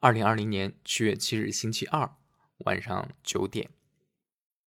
[0.00, 2.14] 二零二零年七月七日星期二
[2.58, 3.70] 晚上九点，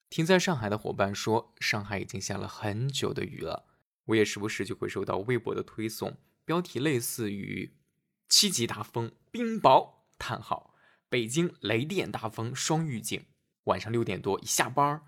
[0.09, 3.65] 停在上海的伙伴说，上海已经下了很久的雨了。
[4.07, 7.77] 我也时不时就会收到微博的推送，标题类似于
[8.27, 10.75] “七级大风冰雹”叹号，
[11.07, 13.25] 北京雷电大风双预警。
[13.65, 15.01] 晚上六点多一下班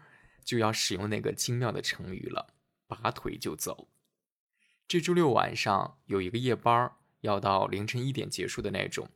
[0.45, 2.53] 就要使用那个精妙的成语了，
[2.87, 3.89] 拔腿就走。
[4.87, 9.09] 这周六晚上有一个夜班要到凌晨一点结束的那种，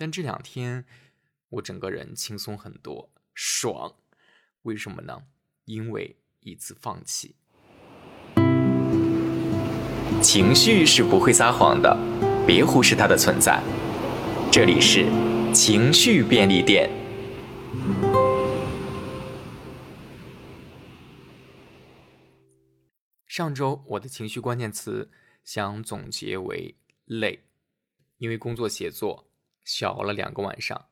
[0.00, 0.86] 但这两天
[1.50, 3.96] 我整个人轻松很多，爽。
[4.62, 5.24] 为什么呢？
[5.66, 7.36] 因为一次放弃。
[10.22, 11.94] 情绪是不会撒谎的，
[12.46, 13.62] 别忽视它的存在。
[14.50, 15.04] 这里是
[15.52, 16.88] 情绪便利店。
[23.26, 25.10] 上周我的情绪关键词
[25.44, 27.44] 想总结为累，
[28.16, 29.29] 因为工作写作
[29.64, 30.86] 小熬了两个晚上，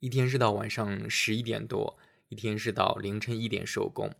[0.00, 1.98] 一天是到晚上十一点多，
[2.28, 4.14] 一天是到凌晨一点收工。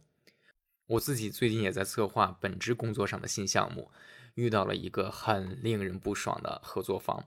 [0.87, 3.91] 我自己最近也在策划本职工作上的新项目。
[4.35, 7.27] 遇到了一个很令人不爽的合作方，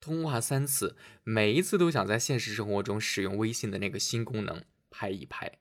[0.00, 5.60] 通话三次，每一次都想在现实生活中使用微信的那个新功能拍一拍。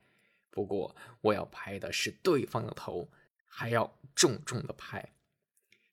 [0.50, 3.12] 不过我要拍的是对方的头，
[3.46, 5.14] 还要重重的拍。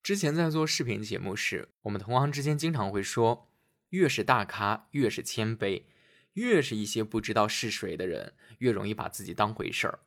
[0.03, 3.51] 之前在做视频节目时，我们同行之间经常会说，
[3.95, 5.85] 越是大咖越是谦卑，
[6.33, 10.01] 越是一些不知道是谁的人越容易把自己当回事儿。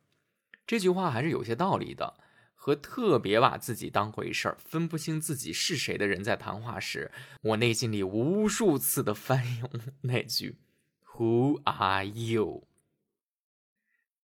[0.66, 2.14] 这句话还是有些道理的。
[2.60, 9.70] 和特别把自己当回事儿、分不清自己是谁的人在谈话时，我内心里无数次的翻涌
[10.02, 10.58] 那句
[11.14, 12.66] “Who are you？”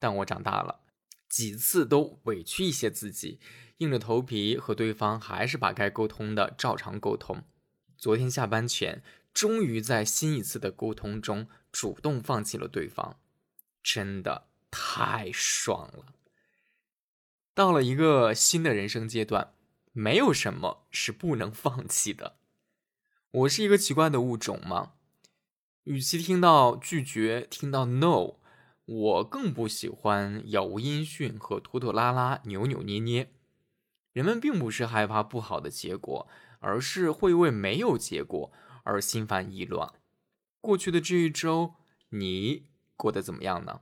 [0.01, 0.81] 但我长大了，
[1.29, 3.39] 几次都委屈一些自己，
[3.79, 7.45] 硬着头皮和对方还是把该沟通的照常沟通。
[7.97, 9.03] 昨天下班前，
[9.35, 13.19] 终于在新一次的沟通中主动放弃了对方，
[13.83, 16.15] 真的太爽了。
[17.53, 19.53] 到了一个新的人生阶段，
[19.93, 22.37] 没有什么是不能放弃的。
[23.33, 24.93] 我是一个奇怪的物种吗？
[25.83, 28.37] 与其听到拒绝，听到 no，
[28.85, 33.33] 我更不喜欢杳无音讯和拖拖拉拉、扭扭捏捏。
[34.13, 36.29] 人们并不是害怕不好的结果，
[36.61, 38.53] 而是会为没有结果
[38.85, 39.93] 而心烦意乱。
[40.61, 41.75] 过去的这一周，
[42.11, 42.63] 你
[42.97, 43.81] 过得怎么样呢？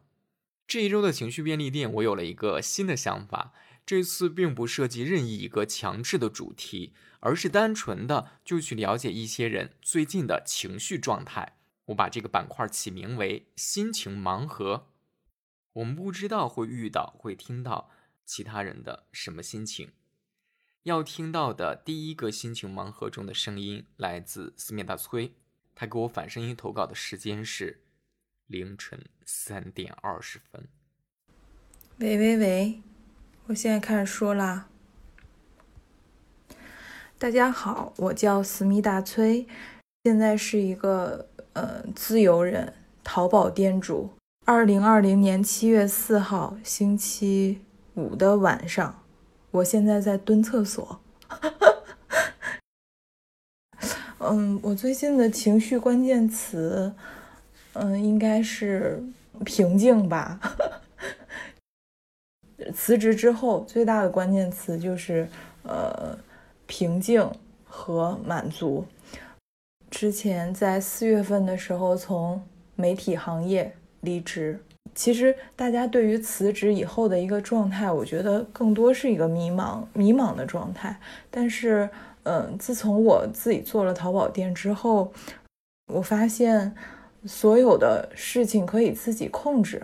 [0.67, 3.53] 这一周的情绪便利店，我有了一个新的想法。
[3.85, 11.59] 这次并不涉及任意一个强制的主题，而是单纯的就去了解一些人最近的情绪状态。
[11.87, 14.87] 我把这个板块起名为“心情盲盒”。
[15.75, 17.91] 我们不知道会遇到、会听到
[18.25, 19.91] 其他人的什么心情。
[20.85, 25.33] 要听到的第一个心情盲盒中的声音来自思密达崔，
[25.77, 27.83] 他给我反声音投稿的时间是
[28.49, 30.67] 凌晨三点二十分。
[31.99, 32.83] 喂喂喂。
[33.47, 34.69] 我现在开始说啦。
[37.17, 39.47] 大家好，我叫思密达崔，
[40.03, 44.11] 现在是一个呃自由人，淘宝店主。
[44.45, 47.61] 二零二零年七月四号星期
[47.95, 49.02] 五的晚上，
[49.53, 51.01] 我现在在蹲厕所。
[54.19, 56.93] 嗯，我最近的情绪关键词，
[57.75, 59.03] 嗯，应该是
[59.45, 60.41] 平静吧。
[62.75, 65.29] 辞职之后最大的关键词就是
[65.65, 66.17] 呃
[66.67, 67.29] 平静
[67.65, 68.87] 和满足。
[69.91, 72.43] 之前在四月份的时候从
[72.77, 74.65] 媒体行业离职，
[74.95, 80.99] 其实大家对于辞职以后的一个状态，我觉得更多是一个迷茫迷茫的状态。
[81.31, 81.89] 但是
[82.25, 85.13] 嗯，自从我自己做了淘宝店之后，
[85.93, 86.75] 我发现
[87.25, 89.83] 所有的事情可以自己控制。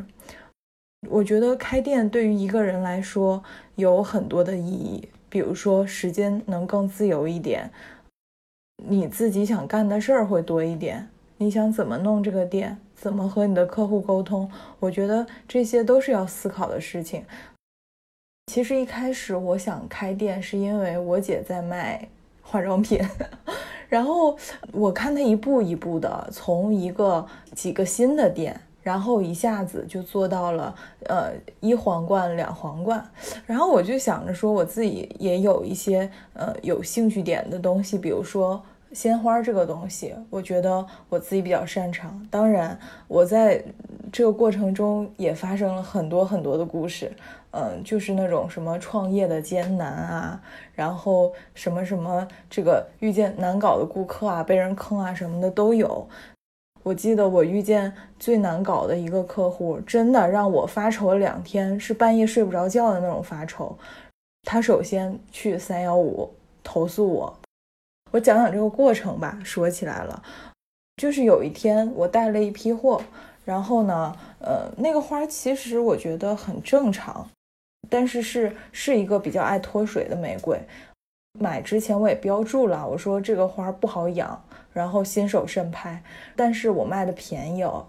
[1.08, 3.42] 我觉得开店对于一个人来说
[3.76, 7.70] 有很多的意义，比如说时间能更自由一点，
[8.84, 11.08] 你自己想干的事儿会多一点，
[11.38, 14.50] 你想怎么弄这个店，怎么和你的客户沟通，
[14.81, 17.25] 我觉得这些都是要思考的事情。
[18.52, 22.08] 其实一开始我想开店是因为我姐在卖
[22.43, 23.00] 化妆品，
[23.88, 24.37] 然后
[24.72, 27.25] 我看她一步一步的从一个
[27.55, 28.61] 几个新的店。
[28.81, 30.75] 然后一下子就做到了，
[31.08, 33.06] 呃，一皇冠两皇冠。
[33.44, 38.62] 然后我就想着说，我自己也有一些呃有兴趣点的东西，比如说
[38.93, 42.26] 鲜花这个东西，我觉得我自己比较擅长。
[42.31, 43.62] 当然，我在
[44.12, 47.12] 这个过程中也发生了很多很多的故事，
[47.50, 50.40] 嗯，就是那种什么创业的艰难啊，
[50.75, 56.08] 然后什么什么这个遇见难搞的顾客啊，被人坑啊什么的都有。
[56.82, 63.76] 我记得我遇见最难搞的一个客户，真的让我发愁了两天，是半夜睡不着觉的那种发愁。
[64.44, 66.31] 他首先去三幺五
[66.62, 67.38] 投诉我，
[68.10, 69.38] 我讲讲这个过程吧。
[69.44, 70.22] 说起来了，
[70.96, 73.00] 就是有一天我带了一批货，
[73.44, 77.28] 然后呢，呃，那个花其实我觉得很正常，
[77.88, 80.60] 但是是是一个比较爱脱水的玫瑰。
[81.38, 86.02] 买之前我也标注了，我说这个花不好养，然后新手慎拍。
[86.34, 87.87] 但是我卖的便宜哦，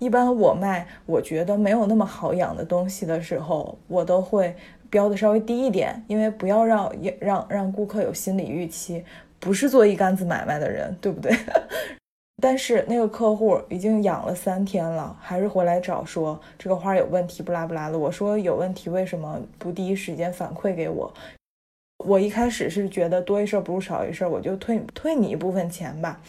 [0.00, 4.56] 一般我卖我觉得没有那么好养的东西的时候，我都会
[4.88, 6.90] 标的稍微低一点，因为不要让
[7.20, 9.04] 让让顾客有心理预期，
[9.40, 11.36] 不是做一杆子买卖的人，对不对？
[12.40, 17.98] 但是那个客户已经养了三天了，还是回来找说这个花有问题，不拉不拉的。
[17.98, 21.12] 我说有问题，为什么不第一时间反馈给我？
[22.04, 26.20] 我一开始是觉得多一事不如少一事，我就退退你一部分钱吧，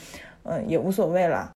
[0.41, 1.51] 嗯，也无所谓了，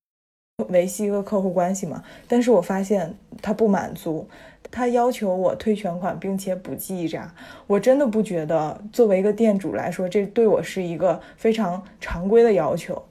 [0.70, 2.04] 维系一个客户关系嘛。
[2.28, 4.28] 但是我发现他不满足，
[4.70, 7.34] 他要求我退全款，并且补记扎。
[7.68, 13.02] 我真的不觉得作为一个店主来说，这对我是一个非常常规的要求。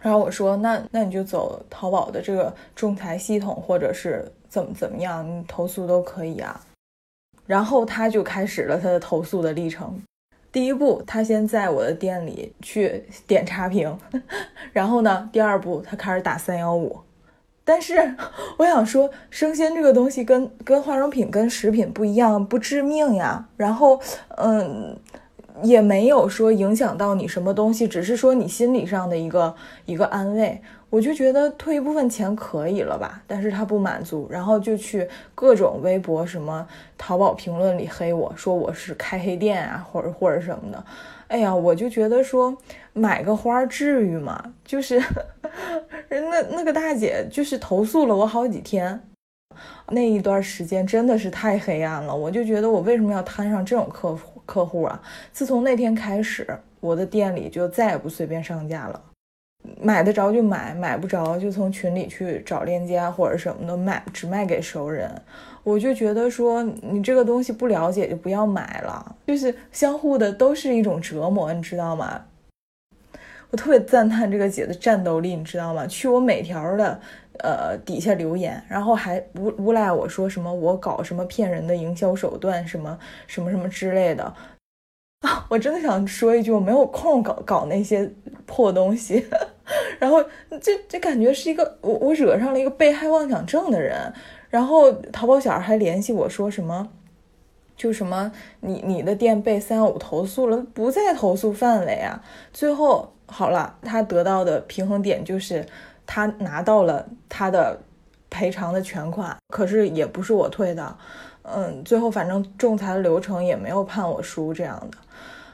[0.00, 6.60] 然后我说，那那你就走淘宝的这个仲裁系统，或者是怎么怎么样，你投诉都可以啊。
[7.46, 10.00] 然后他就开始了他的投诉的历程。
[10.50, 13.98] 第一步，他先在我的店里去点差评，
[14.72, 16.98] 然后呢，第二步他开始打三幺五。
[17.64, 18.14] 但是
[18.56, 23.46] 我想说，生鲜这个东西跟跟化妆品跟食品不一样，不致命呀。
[23.58, 24.00] 然后，
[24.38, 24.98] 嗯，
[25.62, 29.54] 也没有说影响到你什么东西，只是说你心理上的一个
[29.84, 30.62] 一个安慰。
[30.90, 40.82] 我就觉得退一部分钱可以了吧，但是他不满足，然后就去各种微博、什么淘宝评论里黑我说我是开黑店啊，或者或者什么的。
[41.26, 42.56] 哎呀，我就觉得说
[42.94, 44.54] 买个花至于吗？
[44.64, 44.96] 就是
[46.08, 48.98] 人那那个大姐就是投诉了我好几天，
[49.90, 52.16] 那一段时间真的是太黑暗了。
[52.16, 54.98] 我就觉得我为什么要摊上这种客客户啊？
[55.32, 56.46] 自从那天开始，
[56.80, 59.02] 我的店里就再也不随便上架了。
[59.80, 65.10] 买得着就买，买不着就从群里去找链接啊或者什么的卖，只卖给熟人。
[65.64, 72.24] 我就觉得说你这个东西不了解就不要买了，就是相互的都是一种折磨，你知道吗？
[73.50, 75.86] 我特别赞叹这个姐的战斗力，你知道吗？
[75.86, 77.00] 去我每条的
[77.40, 84.24] 呃底下留言，然后还诬诬赖我说什么我搞什么骗人的营销手段，什么什么什么之类的。
[85.20, 88.10] 啊， 我真的想说一句，我没有空搞搞那些
[88.48, 89.24] 破东西，
[90.00, 90.24] 然后
[90.60, 94.12] 这这感觉是一个我我惹上了一个被害妄想症的人，
[94.48, 96.88] 然后淘宝小孩还联系我说什么，
[97.76, 102.24] 就什么你你的店被三幺五投诉了，不在投诉范围啊。
[102.52, 105.64] 最后好了，他得到的平衡点就是
[106.06, 107.78] 他拿到了他的
[108.30, 110.96] 赔偿的全款，可是也不是我退的，
[111.42, 114.98] 嗯，最后反正仲裁的流程也没有判我输这样的。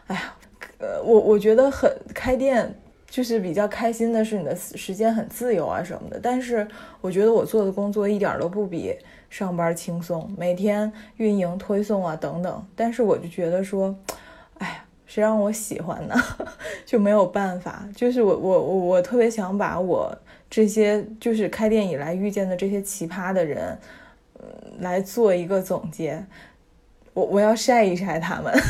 [0.06, 0.34] 哎呀，
[0.78, 2.72] 呃，我我觉得很开店
[3.14, 6.66] 就是比较开心的是你的时间很自由啊什么的，但是
[7.00, 8.92] 我觉得我做的工作一点都不比
[9.30, 13.94] 上班轻松，每天运营推送啊等等，但是我就觉得说，
[14.58, 16.16] 哎呀，谁让我喜欢呢？
[16.84, 20.12] 就没有办法，就是我我我我特别想把我
[20.50, 23.78] 这些就是开店以来遇见的这些奇葩的人，
[24.40, 24.44] 嗯，
[24.80, 26.20] 来做一个总结，
[27.12, 28.52] 我我要晒一晒他们。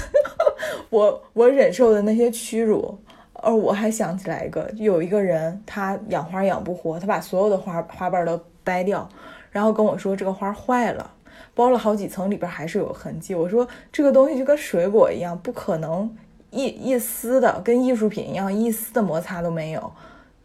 [0.91, 2.97] 我我忍受的那些屈辱，
[3.45, 9.09] 而我还想起来一个，有一个人他养花养不活，他把所有的花花瓣都掰掉，
[9.51, 11.11] 然后跟我说这个花坏了，
[11.55, 13.35] 包了好几层，里边还是有痕迹。
[13.35, 16.17] 我说这个东西就跟水果一样，不可能
[16.51, 19.93] 一一丝的跟艺术品一样一丝的摩擦都没有，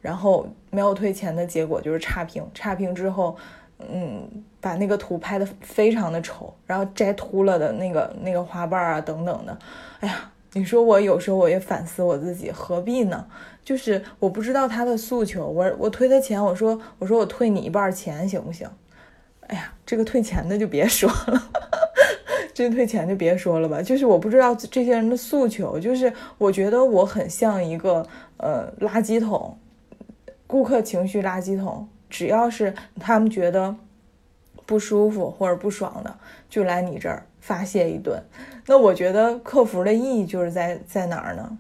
[0.02, 3.36] 然后没有退钱的结果就是差评，差评之后，
[3.80, 4.28] 嗯，
[4.60, 9.58] 把那个图拍的非常的丑，然后摘秃了的那个那个花瓣啊等等的。
[10.02, 13.26] 哎呀，你说我有时候我也反思我自己，何必呢？
[13.64, 18.68] 就是我不知道他的诉求，我我退他钱，我说我说我退你一半钱行不行？
[19.48, 21.50] 哎呀，这个退钱的就别说了，
[22.54, 23.82] 这退钱就别说了吧。
[23.82, 28.06] 就是我不知道这些人的诉求，就是我觉得我很像一个
[28.38, 29.58] 呃垃圾桶，
[30.48, 33.76] 顾客情绪垃圾桶，只要是他们觉得
[34.70, 36.16] 不舒服或者不爽的，
[36.48, 37.24] 就来你这儿。
[37.42, 38.22] 发泄一顿，
[38.68, 41.58] 那我觉得客服的意义就是在在哪儿呢？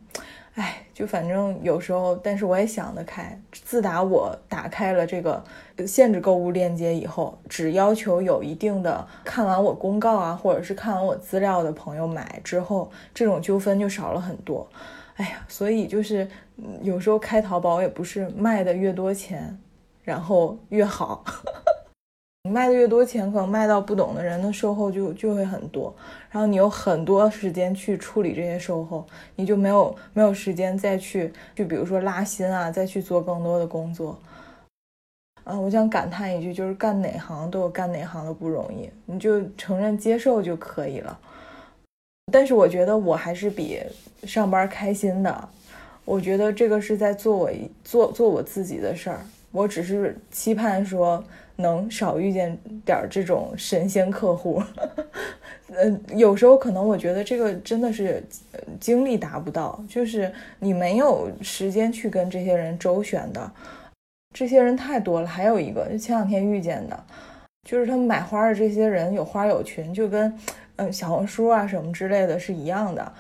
[0.54, 3.42] 哎，就反正有时候，但是我也想得开。
[3.52, 5.42] 自打我打开了这个
[5.88, 14.68] 限制购物链接以后，只要求有一定的看完我公告啊，或者是看完我资料的朋友买之后，这种纠纷就少了很多。
[15.16, 16.28] 哎呀，所以就是
[16.84, 19.58] 有时候开淘宝也不是卖的越多钱。
[20.04, 21.24] 然后越好。
[22.44, 25.94] 你卖的越多钱，可能卖到不懂的人的售后就就会很多，
[26.30, 29.06] 然后你有很多时间去处理这些售后，
[29.36, 34.18] 你就没有没有时间再去就比如说拉新啊，再去做更多的工作。
[35.44, 41.20] 啊，我想感叹一句，就是干哪行都有干哪行的不容易，你就承认接受就可以了。
[42.32, 43.82] 但是我觉得我还是比
[44.24, 45.50] 上班开心的，
[46.06, 47.52] 我觉得这个是在做我
[47.84, 49.20] 做做我自己的事儿，
[49.52, 51.22] 我只是期盼说。
[51.60, 54.64] 能少遇见点这种神仙客户，
[55.76, 58.24] 嗯，有时候可能我觉得这个真的是
[58.80, 63.52] 精力达不到，就是你没有时间去跟这些人周旋的，
[64.34, 65.28] 这些人太多了。
[65.28, 67.04] 还有一个，就前两天遇见的，
[67.68, 70.34] 就是他们买花的这些人有花友群，就跟
[70.78, 73.14] 嗯小红书啊什么之类的是一样的。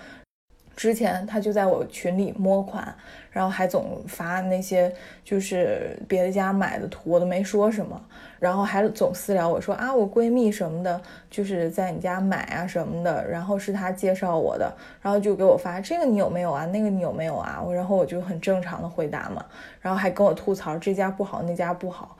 [0.77, 2.95] 之前他就在我群里摸款，
[3.31, 4.89] 然后还总发那些
[5.25, 8.01] 就是别的家买的图，我都没说什么。
[8.39, 17.61] 然后还总私聊我说啊，我闺蜜什么的，就是在你家买啊什么的，然后是他介绍我的，然后就给我发这个你有没有啊，那个你有没有啊？
[17.61, 19.45] 我然后我就很正常的回答嘛，
[19.81, 22.17] 然后还跟我吐槽这家不好那家不好。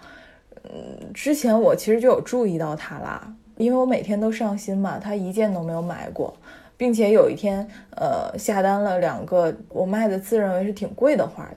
[0.64, 6.36] 嗯，之前我其实就有注意到他啦，因为我每天都上新嘛，他一件都没有买过，
[6.76, 11.50] 并且有一天呃下单了两个我卖的自认为是挺贵的花，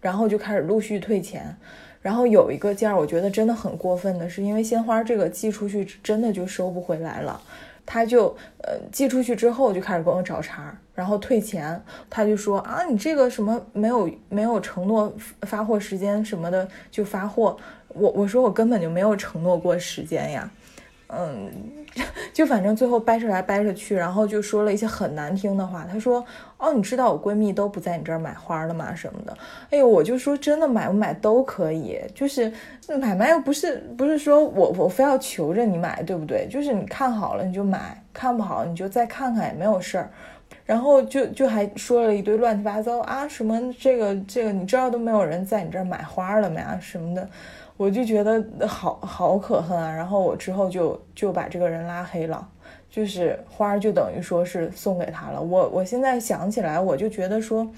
[0.00, 1.56] 然后就开始陆续退钱。
[2.04, 7.40] 然后有一个件儿，我觉得真的很过分的，是因为鲜花这个寄出去真的就收不回来了，
[7.86, 8.26] 他就
[8.58, 15.10] 呃寄出去之后就开始跟我找茬，然后退钱，他就说啊你这个什么没有没有承诺
[15.46, 17.56] 发货时间什么的就发货，
[17.88, 20.50] 我我说我根本就没有承诺过时间呀。
[21.16, 21.50] 嗯，
[22.32, 25.86] 就反正最后掰扯来掰扯去，然后就说了一些很难听的话。
[25.90, 26.24] 他说
[26.58, 28.94] ：“哦，你知道我闺蜜都不在你这儿买花了吗？
[28.94, 29.36] 什么的。”
[29.70, 32.52] 哎呦，我就说真的买不买都可以，就是
[33.00, 36.46] 买卖又不是不是说我我非要求着你买，对不对？
[36.50, 40.10] 就是你看好了你就买，看不好你就再看看也没有事儿。
[40.66, 47.28] 然后就就还说了一堆乱七八糟啊，什么这个这个你知道都没有人在你这儿买花了没啊什么的。
[47.76, 49.90] 我就觉得好好可恨啊！
[49.90, 52.46] 然后我之后就就把这个人拉黑了，
[52.88, 55.42] 就是花儿就等于说是送给他了。
[55.42, 57.68] 我我现在想起来，我就觉得说，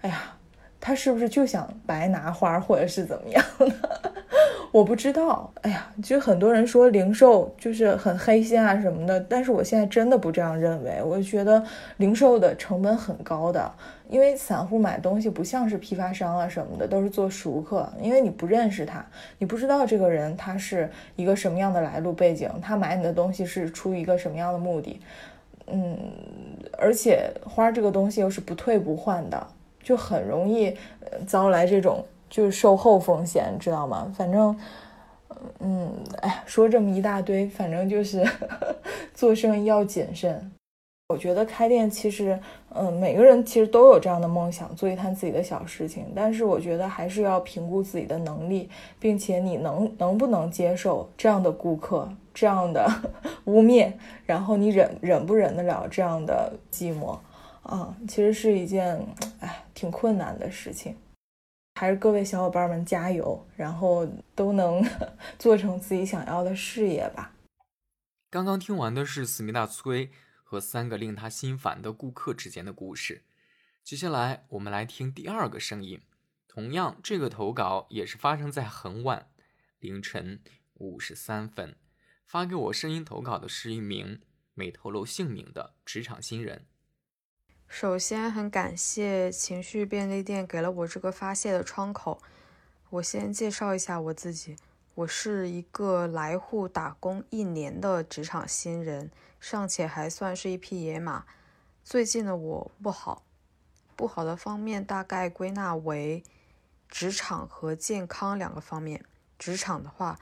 [0.00, 0.34] 哎呀，
[0.80, 3.70] 他是不是就想白拿花儿，或者是怎么样的？
[4.72, 5.52] 我不知道。
[5.60, 11.02] 哎呀，就很多人说零售就是很黑心啊什么的，但是我现在真的不这样认为。
[11.04, 11.62] 我觉得
[11.98, 13.70] 零售的成本很高的。
[14.14, 17.92] 因为散户买东西不像是批发商啊什么的，都是做熟客。
[18.00, 19.04] 因为你不认识他，
[19.38, 25.00] 你不知道这个人他是一个什么样的来路背景，他买你的东西是出于一个什么样的目的。
[25.66, 25.98] 嗯，
[26.78, 29.46] 而且花这个东西又是不退不换的，
[29.82, 30.76] 就很容易
[31.26, 34.14] 遭来这种就是售后风险，知道吗？
[34.16, 34.56] 反正，
[35.58, 38.24] 嗯，哎，说这么一大堆，反正就是
[39.12, 40.52] 做生意要谨慎。
[41.14, 42.36] 我觉得开店其实，
[42.70, 46.12] 嗯，每个人其实都有这样的梦想，做一摊自己的小事情。
[46.12, 48.68] 但是我觉得还是要评估自己的能力，
[48.98, 52.84] 并且你能能不能接受这样的顾客这样的
[53.46, 53.92] 污蔑，
[54.26, 57.16] 然后你忍忍不忍得了这样的寂寞
[57.62, 57.96] 啊？
[58.08, 59.00] 其实是一件
[59.38, 60.96] 哎挺困难的事情。
[61.80, 64.04] 还是各位小伙伴们加油，然后
[64.34, 64.84] 都能
[65.38, 67.30] 做成自己想要的事业吧。
[68.32, 70.10] 刚刚听完的是思密达崔。
[70.54, 73.24] 和三个令他心烦的顾客之间的故事。
[73.82, 76.00] 接下来，我们来听第二个声音。
[76.46, 79.28] 同样，这个投稿也是发生在很晚，
[79.80, 80.40] 凌晨
[80.74, 81.74] 五十三分。
[82.24, 84.20] 发给我声音投稿的是一名
[84.54, 86.64] 没透露姓名的职场新人。
[87.66, 92.22] 首先，很感谢情绪便利店给了我这个发泄的窗口。
[92.90, 94.56] 我先介绍一下我自己，
[94.96, 99.10] 我是一个来沪打工一年的职场新人。
[99.40, 101.26] 尚且还算是一匹野马。
[101.82, 103.24] 最近的我不好，
[103.96, 106.22] 不好的方面大概归纳为
[106.88, 109.04] 职场和健康两个方面。
[109.36, 110.18] 职场的话，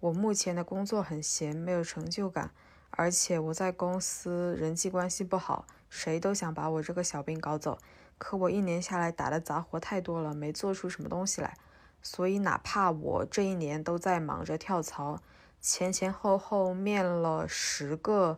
[0.00, 2.50] 我目前的工作很闲，没有成就感，
[2.90, 7.78] 而且我在公司人际关系不好，谁都想把我这个小兵搞走。
[8.16, 11.56] 可我一年下来打的杂活太多了，没做出什么东西来，
[12.04, 15.20] 所以哪怕我这一年都在忙着跳槽，
[15.60, 18.36] 前前后后面了十个。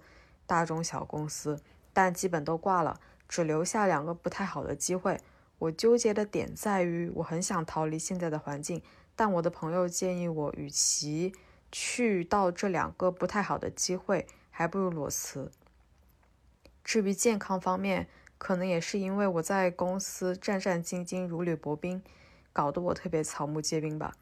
[0.49, 1.61] 大中小公司，
[1.93, 5.19] 但基本都挂了，只留下两个不太好的机会。
[5.59, 8.81] 我纠结的点在于，我很想逃离现在的环境，
[9.17, 11.33] 但我的朋友建议我，与其
[11.73, 15.51] 去到这两个不太好的机会，还不如裸辞。
[16.85, 18.07] 至于健康方面，
[18.39, 22.01] 可能也是因为我在公司战战兢兢，如履薄冰，
[22.57, 24.15] 搞得我特别草木皆兵吧。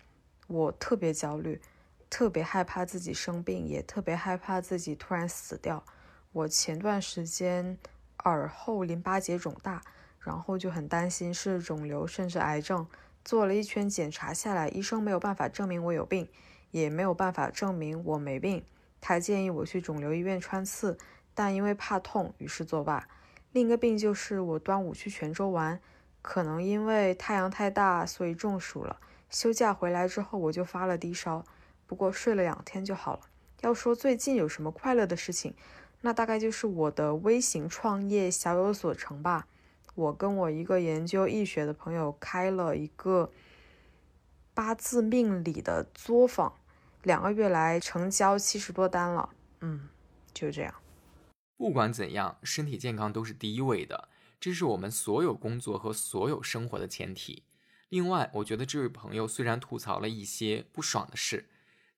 [0.49, 1.63] 我特别焦虑，
[2.11, 5.85] 特别害怕自己生病，也特别害怕自己突然死掉。
[6.33, 7.79] 我前段时间
[8.25, 9.81] 耳后淋巴结肿大，
[10.19, 12.85] 然后就很担心是肿瘤甚至癌症。
[13.25, 16.29] 做了一圈检查下来，医生没有办法证明我有病，
[16.73, 18.65] 也没有办法证明我没病。
[19.01, 20.99] 他建议我去肿瘤医院穿刺，
[21.35, 23.07] 但因为怕痛，于是作罢。
[23.53, 25.81] 另一个病就是我端午去泉州玩，
[26.25, 28.99] 可能因为太阳太大，所以中暑了。
[29.29, 31.45] 休假回来之后我就发了低烧，
[31.87, 33.21] 不过睡了两天就好了。
[33.61, 35.55] 要说最近有什么快乐的事情，
[36.01, 39.47] 那大概就是我的微型创业小有所成吧。
[39.95, 43.31] 我跟我一个研究易学的朋友开了一个
[44.55, 46.55] 八字命理的作坊，
[47.03, 49.29] 两个月来成交七十多单了。
[49.61, 49.91] 嗯，
[50.33, 50.75] 就这样。
[51.59, 54.09] 不管怎样，身体健康都是第一位的，
[54.45, 57.45] 这是我们所有工作和所有生活的前提。
[57.89, 61.49] 另外，我觉得这位朋友虽然吐槽了一些不爽的事，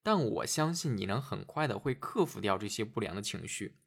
[0.00, 3.78] 但我相信你能很快的会克服掉这些不良的情绪。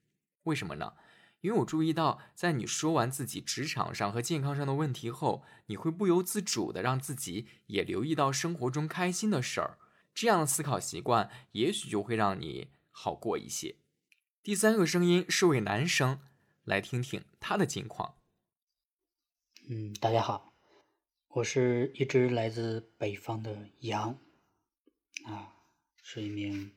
[0.43, 0.95] 为什么呢？
[1.39, 9.77] 因为我注意到，在你说完自己职场上和健康上的问题后，你会不由自主的让自己也留意到生活中开心的事儿。
[10.13, 13.77] 这样的思考习惯，也许就会让你好过一些。
[14.43, 16.19] 第三个声音是位男生，
[16.65, 18.15] 来听听他的近况。
[19.71, 20.51] 嗯，大家好，
[21.27, 24.19] 我是一只来自北方的羊，
[25.25, 25.55] 啊，
[26.01, 26.75] 是一名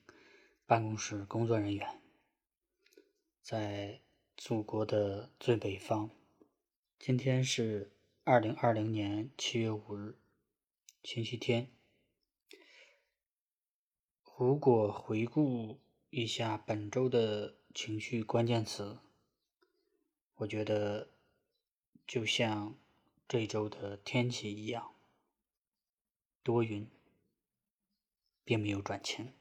[0.67, 2.03] 办公室工作人员，
[3.41, 4.03] 在
[4.37, 6.11] 祖国的最北方。
[6.99, 10.19] 今天是二零二零年七月五日，
[11.03, 11.71] 星期天。
[14.37, 15.81] 如果回顾。
[16.11, 18.99] 一下本周的情绪关键词，
[20.35, 21.09] 我觉得
[22.07, 22.79] 就像
[23.33, 24.95] 这周的天气一样，
[26.43, 26.87] 多云，
[28.45, 29.33] 并没有转晴。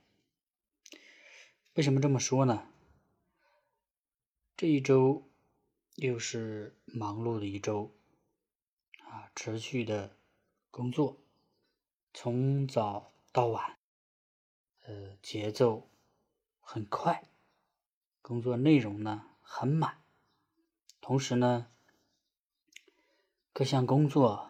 [1.73, 2.71] 为什么这么说呢？
[4.55, 5.29] 这一周
[5.95, 7.93] 又是忙碌的一周，
[9.09, 10.15] 啊，持续的
[10.69, 11.17] 工作，
[12.13, 13.77] 从早到晚，
[14.83, 15.89] 呃，节奏。
[16.61, 17.29] 很快，
[18.21, 20.01] 工作内容呢很满，
[21.01, 21.69] 同时呢，
[23.61, 24.49] 各项工作，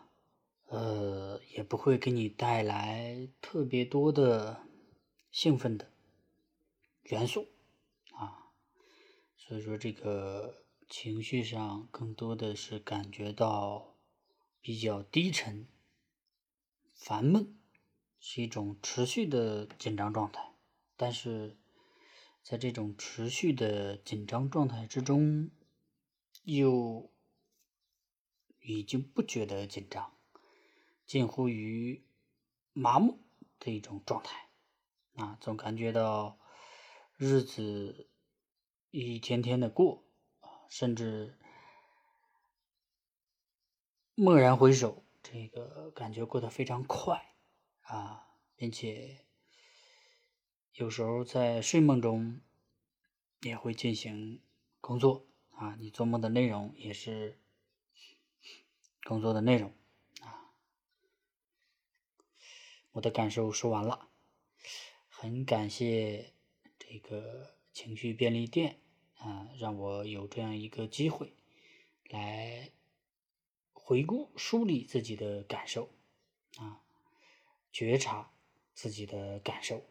[0.68, 4.66] 呃，也不会给你带来特别多的
[5.30, 5.92] 兴奋的
[7.04, 7.50] 元素
[8.14, 8.54] 啊，
[9.36, 13.98] 所以说这个情绪上更多的是感觉到
[14.62, 15.68] 比较低沉、
[16.94, 17.54] 烦闷，
[18.18, 20.54] 是一种持续的紧张状态，
[20.96, 21.58] 但是。
[22.42, 25.52] 在这种持续的紧张状态之中，
[26.44, 27.11] 又
[28.62, 30.14] 已经不觉得紧张，
[31.06, 32.04] 近乎于
[32.74, 33.20] 麻木
[33.60, 34.50] 的一种状态
[35.16, 36.40] 啊，总感觉到
[37.18, 38.10] 日子
[38.90, 40.04] 一天天的过
[40.40, 41.38] 啊，甚至
[44.16, 47.36] 蓦然回首，这个感觉过得非常快
[47.82, 49.26] 啊，并且。
[50.74, 52.40] 有时候在睡梦中
[53.42, 54.42] 也会进行
[54.80, 57.41] 工作啊，你做梦的内容也是
[59.04, 59.74] 工作的内容
[60.22, 60.52] 啊。
[62.92, 64.10] 我的感受说完了，
[65.08, 66.34] 很感谢
[66.78, 68.80] 这个情绪便利店
[69.18, 71.34] 啊，让我有这样一个机会
[72.10, 72.72] 来
[73.74, 75.90] 回顾梳理自己的感受
[76.58, 76.82] 啊，
[77.72, 78.32] 觉察
[78.74, 79.86] 自己的感受。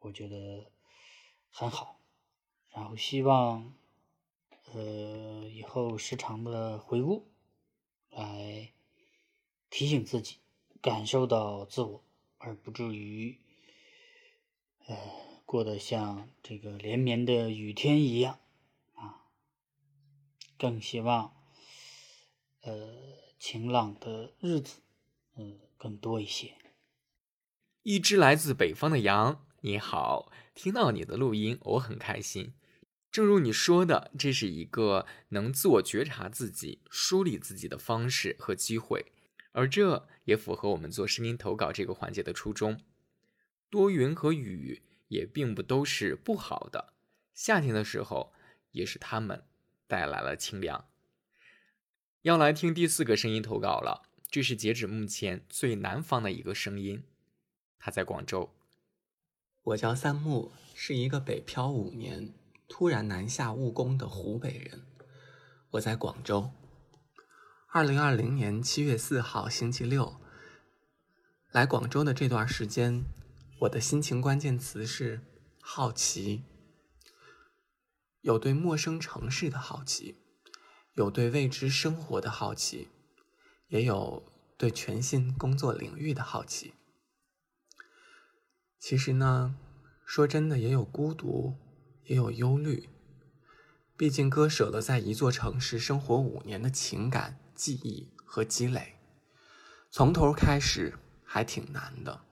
[0.00, 0.70] 我觉得
[1.50, 1.98] 很好，
[2.68, 3.74] 然后希望
[4.72, 7.32] 呃以后时常的回顾，
[8.14, 8.72] 来
[9.70, 10.36] 提醒自己，
[10.80, 12.04] 感受到自我，
[12.38, 13.38] 而不至于
[14.86, 14.96] 呃
[15.44, 18.38] 过得像这个连绵的雨天一样
[18.94, 19.26] 啊。
[20.56, 21.34] 更希望
[22.62, 22.94] 呃
[23.38, 24.80] 晴朗的日子
[25.36, 26.54] 嗯更多一些。
[27.82, 29.46] 一只来自北方的羊。
[29.60, 32.52] 你好，听到你的录音，我很开心。
[33.14, 39.12] 正如你说的，这是一个能自我觉察自己、梳理自己的方式和机会，
[39.52, 42.80] 而这也符合我们做声音投稿这个环节的初衷。
[43.70, 46.92] 多云和雨也并不都是不好的，
[47.32, 48.32] 夏天的时候
[48.72, 49.44] 也是他们
[49.86, 50.88] 带来了清凉。
[52.22, 57.04] 要来听第四个声音投稿了，这是截止目前最南方的一个声音，
[57.78, 58.52] 他在广州。
[59.62, 62.32] 我叫三木，是一个北漂五年、
[62.68, 64.86] 突然南下务工的湖北人。
[65.72, 66.50] 我在广州。
[67.72, 70.20] 二零二零年七月四号星期六，
[71.50, 73.04] 来广州的这段时间，
[73.62, 75.20] 我的心情关键词是
[75.60, 76.44] 好奇，
[78.20, 80.18] 有对陌生城市的好奇，
[80.92, 82.90] 有对未知生活的好奇，
[83.66, 84.22] 也有
[84.56, 86.74] 对全新工作领域的好奇。
[88.78, 89.56] 其实呢，
[90.06, 91.56] 说真的，也有孤独，
[92.04, 92.88] 也有忧虑。
[93.96, 98.96] 毕竟割舍了在一座城市生活五年的情感、记忆和积累，
[99.90, 102.22] 从头开始还挺难的。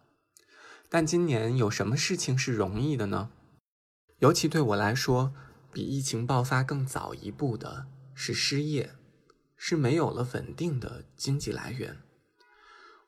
[0.88, 3.30] 但今年有什么事情是容易的呢？
[4.18, 5.32] 尤其对我来说，
[5.72, 8.94] 比疫情爆发更早一步的是失业，
[9.56, 11.96] 是没有了稳定的经济来源。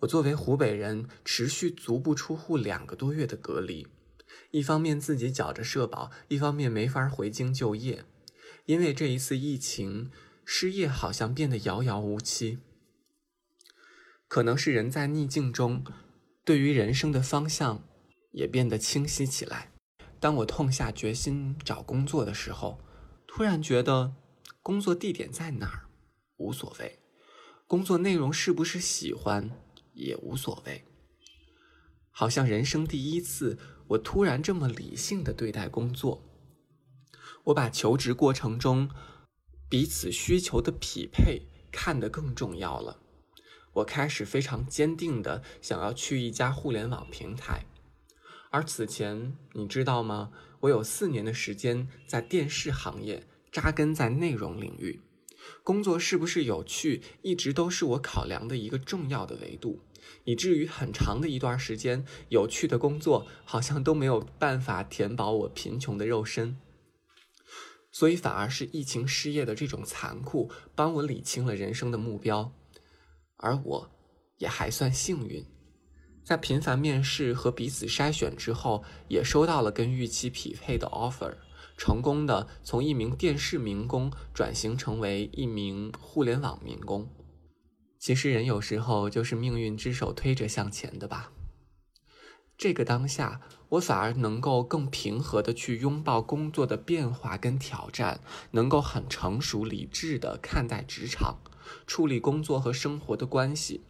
[0.00, 3.87] 我作为湖北人，持续足不出户两个多月的隔离，
[4.51, 8.05] 一方面自己缴着社保，一方面没法回京就业。
[8.66, 10.11] 因为这一次疫情，
[10.44, 12.59] 失业好像变得遥遥无期。
[14.27, 15.85] 可能是人在逆境中，
[16.44, 17.87] 对于人生的方向
[18.33, 19.73] 也变得清晰起来。
[20.18, 22.81] 当我痛下决心找工作的时候，
[23.27, 24.14] 突然觉得
[24.62, 25.88] 工作地点在哪儿
[26.38, 26.99] 无所谓，
[27.66, 29.51] 工作内容是不是喜欢
[29.92, 30.85] 也无所谓。
[32.11, 36.23] 好像人生第一次，我突然这么理性的对待工作。
[37.44, 38.88] 我把求职过程中
[39.68, 43.01] 彼此需求的匹配看得更重要了。
[43.75, 47.66] 我开始非常坚定的想要去一家互联网平台，
[48.51, 50.31] 而此前你知道吗？
[50.61, 55.01] 我有四年的时间在电视行业扎根在内容领域，
[55.62, 59.81] 工作是不是有趣，一直都是我考量的一个重要的维度，
[60.24, 66.56] 以至于很长的一段时间，有趣的工作好像都没有办法填饱我贫穷的肉身。
[67.92, 72.52] 所以，反而是疫情失业的这种残酷，帮我理清了人生的目标，
[73.36, 73.90] 而我，
[74.38, 75.46] 也还算幸运，
[76.24, 81.36] 在频繁面试和彼此筛选之后，也收到了跟预期匹配的 offer，
[81.76, 87.08] 成功的从一名电视民工转型成为一名互联网民工。
[88.04, 91.32] 其实，人有时候就是命运之手推着向前的吧。
[92.58, 93.40] 这个当下，
[93.70, 101.38] 我反而能够更平和的去拥抱工作的变化跟挑战，能够很成熟理智的看待职场，
[101.86, 103.86] 处理工作和生活的关系。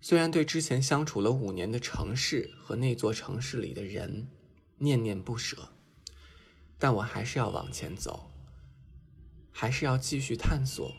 [0.00, 4.28] 虽然对之前相处了五年的城市和那座城市里的人
[4.78, 5.74] 念念不舍，
[6.78, 8.30] 但我还是要往前走，
[9.52, 10.90] 还是要继续探索。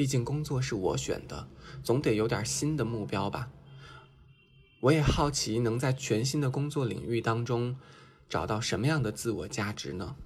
[0.00, 1.46] 毕竟工作是我选的，
[1.84, 3.50] 总得有点新的目标吧。
[4.80, 7.76] 我也好奇，能在全新的工作领域当中
[8.26, 10.16] 找到什么样的自我价值呢？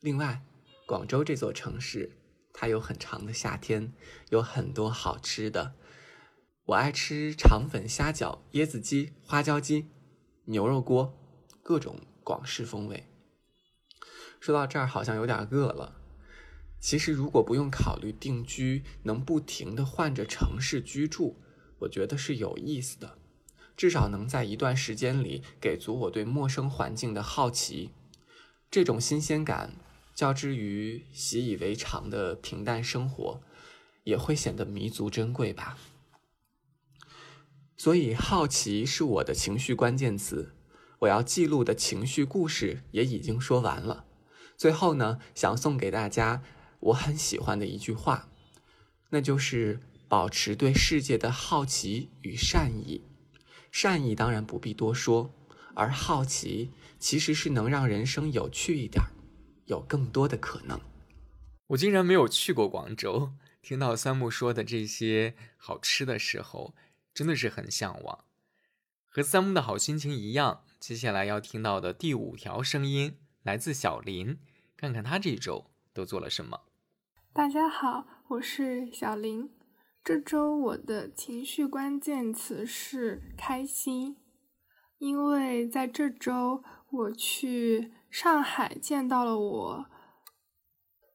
[0.00, 0.42] 另外，
[0.84, 2.18] 广州这座城市，
[2.52, 3.92] 它有很长的夏天，
[4.30, 5.74] 有很多好吃的。
[6.64, 9.86] 我爱吃肠粉、虾饺、椰子鸡、花椒鸡、
[10.46, 11.16] 牛肉锅，
[11.62, 13.06] 各种广式风味。
[14.40, 15.99] 说到这儿，好像有点饿了。
[16.80, 21.36] 其实，如果不用考虑定居，能不停的换着城市居住，
[21.80, 23.18] 我觉得是有意思的。
[23.76, 27.90] 至少能在一段时间里给足我对陌生环境的好奇，
[28.70, 29.74] 这种新鲜感，
[30.14, 33.42] 较之于习以为常的平淡生活，
[34.04, 35.78] 也会显得弥足珍贵吧。
[37.76, 40.54] 所以，好奇是我的情绪关键词。
[41.00, 44.04] 我要记录的情绪故事也已经说完了。
[44.58, 46.42] 最后呢，想送给大家
[46.80, 48.28] 我很喜欢的一句话，
[49.10, 53.04] 那就是保持对世界的好奇与善意。
[53.70, 55.32] 善意当然不必多说，
[55.74, 59.04] 而好奇其实是能让人生有趣一点，
[59.66, 60.80] 有更多的可能。
[61.68, 66.74] 我竟然没有去过广州，听到三木说的这些好吃的时候，
[67.14, 68.24] 真的是很向往。
[69.06, 74.38] 和三木的好心情一样，接下来要听到的第五条声音来自小林，
[74.76, 76.62] 看看他这周都做了什么。
[77.32, 79.48] 大家好，我是小林。
[80.02, 84.16] 这周我的情绪关键词是开心，
[84.98, 89.86] 因为在这周我去上海见到了我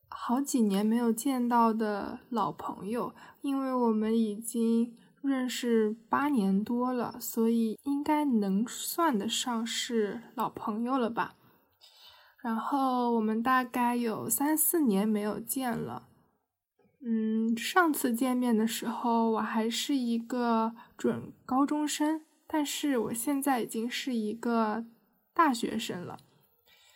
[0.08, 11.36] 好几年没有见到的老朋友，因为我们已经认识八年多了，所以应该能算得上是老朋友了吧。
[12.46, 16.04] 然后我们大概有三四年没有见了。
[17.02, 24.86] 嗯，上次见面的时候，我还是一个准高中生，但是我现在已经是一个
[25.34, 26.20] 大学生了。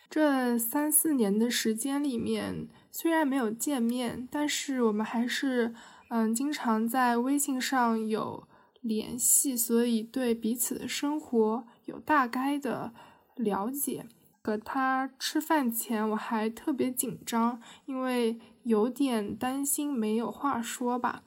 [0.08, 5.74] 这三四年的时间里面，虽然没有见面，但是我们还是
[6.10, 8.46] 嗯经常在微信上有
[8.80, 12.92] 联系，所以对彼此的生活有大概的
[13.34, 14.06] 了解。
[14.50, 21.22] 和他吃饭前，我还特别紧张，因为有点担心没有话说吧。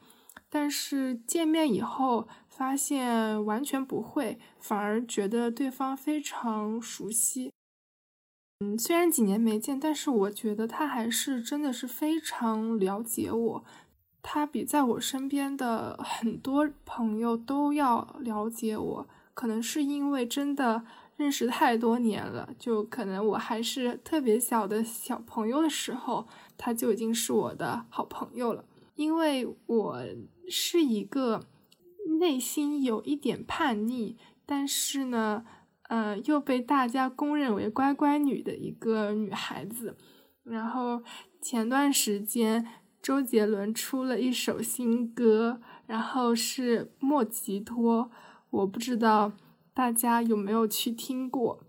[0.49, 7.53] 但是见面以后，发现完全不会，反而觉得对方非常熟悉。
[8.59, 13.63] 嗯，虽然几年没见，但是我觉得他还是真的是非常了解我。
[14.21, 20.83] 他比在我身边的很多朋友都要了解我，可能是因为真的
[21.23, 28.65] 认识太多年了，就可能我还是特别小的小朋友的时候，他就已经是我的好朋友了。
[28.95, 30.03] 因为我
[30.49, 31.45] 是一个
[32.19, 35.45] 内心有一点叛逆，但是呢，
[35.83, 39.95] 呃，又被大家公认为乖乖女的一个女孩子。
[40.43, 41.01] 然后
[41.41, 42.67] 前段时间。
[43.03, 48.05] 周杰伦出了一首新歌，然后是《莫吉托》，
[48.49, 49.33] 我不知道
[49.73, 51.63] 大家有没有去听过。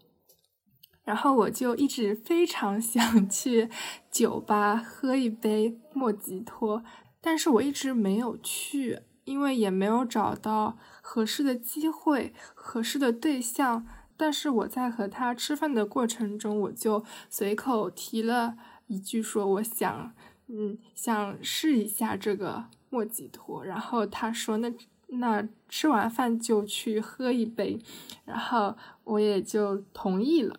[1.02, 3.68] 然后我就一直非常想去
[4.10, 6.82] 酒吧喝一杯莫吉托，
[7.20, 13.86] 但是我一直没有去，因为也没有找到合适的机会、合适的对象。
[14.16, 20.14] 但是我在和他吃饭的过程中，我就随口提了一句，说我想。
[20.46, 24.70] 嗯，想试一下这个莫吉托，然后他说那
[25.08, 27.78] 那吃完饭就去喝一杯，
[28.24, 30.56] 然后我也就同意了。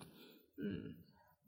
[0.58, 0.96] 嗯，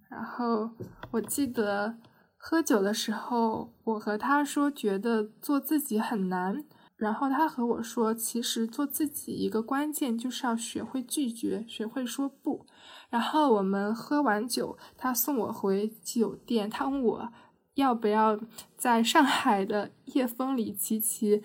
[0.10, 0.70] 然后
[1.12, 1.98] 我记得
[2.36, 6.64] 喝酒的时候，我和他说觉得做自己很难，
[6.96, 12.66] 然后他和我说，其实做自己一个关键就是要学会拒绝，学会说不。
[13.10, 17.34] 然后我们喝完酒，他送我回酒店，他问我。
[17.78, 18.40] 要不要
[18.76, 21.44] 在上海的夜风里骑骑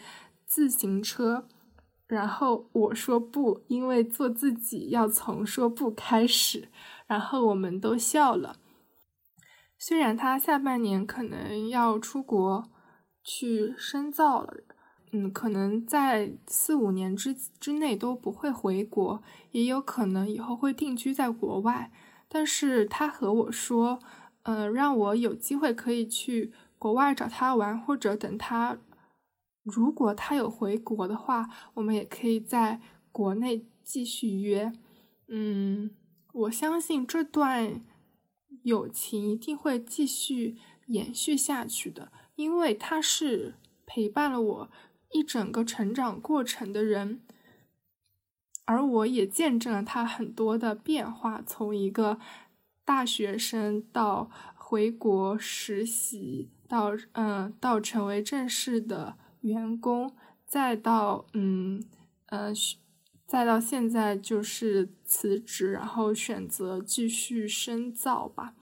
[0.54, 1.48] 自行车？
[2.06, 6.68] 然后我说不，因为做自己要从说不开始。
[7.06, 8.56] 然后我们都笑了。
[9.78, 12.70] 虽然他下半年可能要出国
[13.24, 14.52] 去深造了，
[15.12, 21.90] 嗯，可能在四五年之之内都不会回国，也有可能以后会定居在国外。
[22.28, 24.00] 但是他和我说。
[24.44, 28.76] 嗯，让我有机会可以去国外找他玩，或者等他，
[29.62, 34.72] 如果他有回国的话，我们也可以在国内继续约。
[35.28, 35.90] 嗯，
[36.32, 37.82] 我相信这段
[38.62, 43.54] 友情一定会继续延续下去的，因为他是
[43.86, 44.70] 陪伴了我
[45.10, 47.20] 一整个成长过程的人，
[48.64, 52.18] 而我也见证了他很多的变化，从一个。
[52.84, 60.12] 大学生到回国实习，到嗯，到成为正式的员工，
[60.44, 61.84] 再到嗯
[62.26, 62.52] 嗯，
[63.26, 68.54] 再到现在就是辞职，然后选择继续深造吧。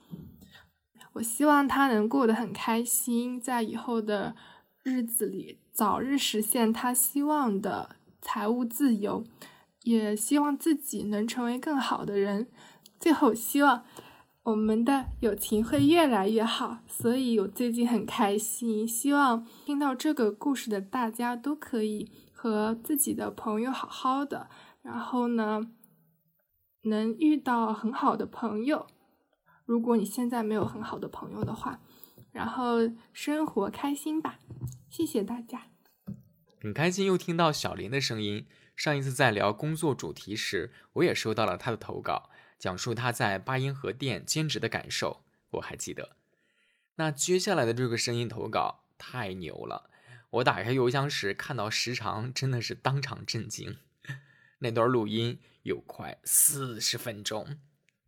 [1.13, 4.35] 我希望他能过得很开心，在以后的
[4.83, 9.25] 日子里早日实现他希望的财务自由，
[9.83, 12.47] 也希望自己能成为更好的人。
[12.99, 13.83] 最后，希望。
[14.43, 18.87] 我们的友情会越来越好，所以我最近很开心。
[18.87, 24.49] 希望听到这个故事的大家都可以和自己的朋友好好的，
[24.81, 25.71] 然后呢，
[26.81, 28.87] 能遇到很好的朋友。
[29.65, 31.79] 如果你现在没有很好的朋友的话，
[32.31, 32.77] 然后
[33.13, 34.39] 生活开心吧。
[34.89, 35.67] 谢谢大家。
[36.59, 38.47] 很开心又听到小林的声音。
[38.75, 42.31] 上一次在聊工作主题时，我也收到了他的投稿。
[42.61, 46.15] 讲述他在八音盒店兼职的感受，我还记得。
[46.97, 49.89] 那接下来的这个声音投稿太牛了，
[50.29, 53.77] 我打开邮箱时看到时长，真的是当场震惊。
[54.59, 57.57] 那段录音有快四十分钟。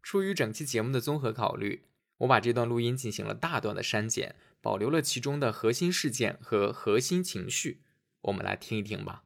[0.03, 1.85] 出于整期节目的综合考虑，
[2.19, 7.81] 我把这段录音进行了大段的删减，保留了其中的核心事件和核心情绪。
[8.21, 9.23] 我们来听一听吧。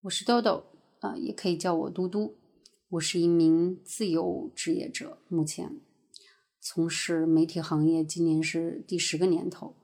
[0.00, 2.36] 我是豆豆，啊，也可以叫我嘟嘟。
[2.94, 5.80] 我是一名自由职业者，目前
[6.60, 9.74] 从事媒体行业，今年是第十个年头。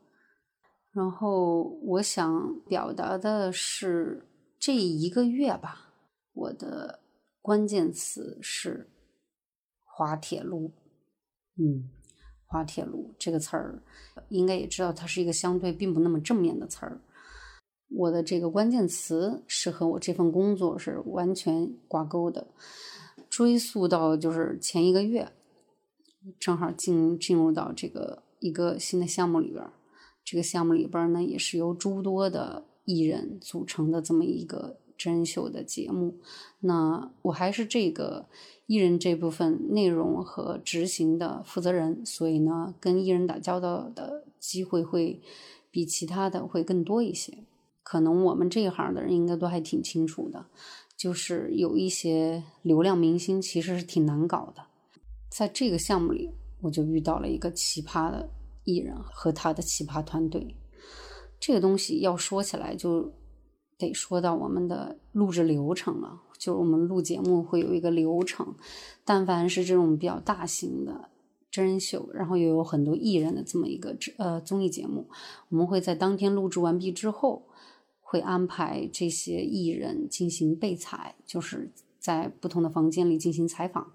[0.92, 4.28] 然后我想表达的是，
[4.60, 5.92] 这一个月吧，
[6.32, 7.00] 我的
[7.42, 8.88] 关键词是
[9.84, 10.70] 滑铁卢。
[11.56, 11.90] 嗯，
[12.46, 13.82] 滑铁卢这个词儿，
[14.28, 17.00] 应该也知道，它是一个相对并不那么正面的词儿。
[17.88, 22.46] 我的这个关键词是和我这份工作是完全挂钩的。
[23.30, 25.32] 追溯到就是前一个月，
[26.38, 29.64] 正好进进入到这个一个新的项目里边
[30.22, 36.18] 这个项目里边呢，也是由诸多的艺人组成的这么一个真人秀的节目。
[36.58, 38.26] 那我还是这个
[38.66, 45.22] 艺人这部分内容和执行的负责人，所以呢，跟艺人打交道的机会会
[45.70, 47.38] 比其他的会更多一些。
[47.82, 50.46] 可能我们这一行的人应该都还挺清楚的，
[51.00, 54.62] 就是有一些流量明星其实是挺难搞的。
[55.30, 58.28] 在这个项目里，我就遇到了一个奇葩的
[58.64, 60.54] 艺人和他的奇葩团队。
[61.38, 63.10] 这个东西要说起来，就
[63.78, 66.20] 得说到我们的录制流程了。
[66.36, 68.54] 就是我们录节目会有一个流程，
[69.02, 71.08] 但凡是这种比较大型的
[71.50, 75.08] 真人秀，然后又有很多艺人的这么一个呃综艺节目，
[75.48, 77.46] 我们会在当天录制完毕之后，
[78.10, 81.70] 会安排这些艺人进行备采，就是
[82.00, 83.92] 在不同的房间里进行采访。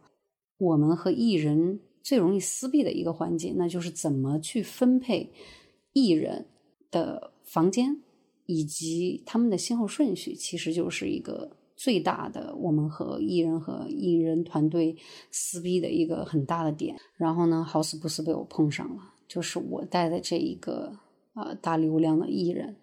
[0.57, 5.29] 我们和艺人最容易撕逼的一个环节，那就是怎么去分配
[5.91, 6.45] 艺人
[6.89, 8.01] 的房间
[8.45, 14.95] 以及他们的先后顺序，其实就是一个最大的我们和艺人和艺人团队
[15.29, 16.95] 撕逼的一个很大的点。
[17.17, 20.97] 然后呢，好死不死被我碰上了，就是我带的这一个
[21.33, 22.77] 呃大流量的艺人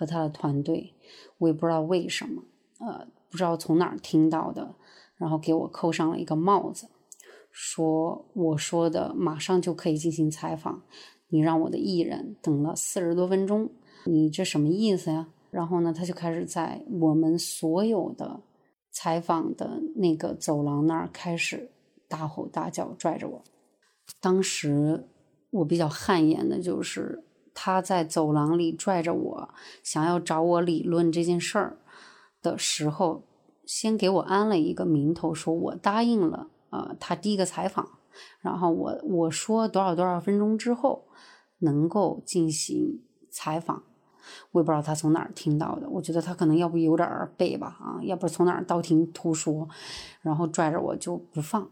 [0.00, 0.94] 和他的团队，
[1.36, 2.42] 我也不知道为什么，
[2.78, 4.74] 呃，不知道从哪儿听到的，
[5.18, 6.88] 然后给我扣上了一个帽子。
[7.50, 10.80] 说我说的马上就可以进行采访，
[11.28, 13.68] 你让我的艺人等了四十多分钟，
[14.06, 15.28] 你这什么意思呀？
[15.50, 18.40] 然后呢，他就开始在我们所有的
[18.90, 21.70] 采访的那个走廊那儿开始
[22.08, 23.42] 大吼大叫，拽着我。
[24.18, 25.04] 当时
[25.50, 27.22] 我比较汗颜的就是
[27.62, 29.48] 他在走廊里拽着我，
[29.82, 31.76] 想要找我理论这件事儿
[32.40, 33.22] 的时候，
[33.66, 36.48] 先给我安了一个名头，说我答应了。
[36.70, 37.86] 呃，他第一个采访，
[38.40, 41.04] 然后我我说多少多少分钟之后
[41.58, 43.82] 能够进行采访，
[44.52, 49.68] 我也不知道他从哪儿听到的，我觉得他可能要不有点背吧，啊，要不从哪儿道听途说，
[50.22, 51.68] 然后拽着我就不放，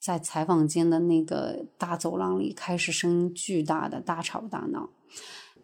[0.00, 4.88] 在采访间的那个大走廊里开始声音巨大的大吵大闹，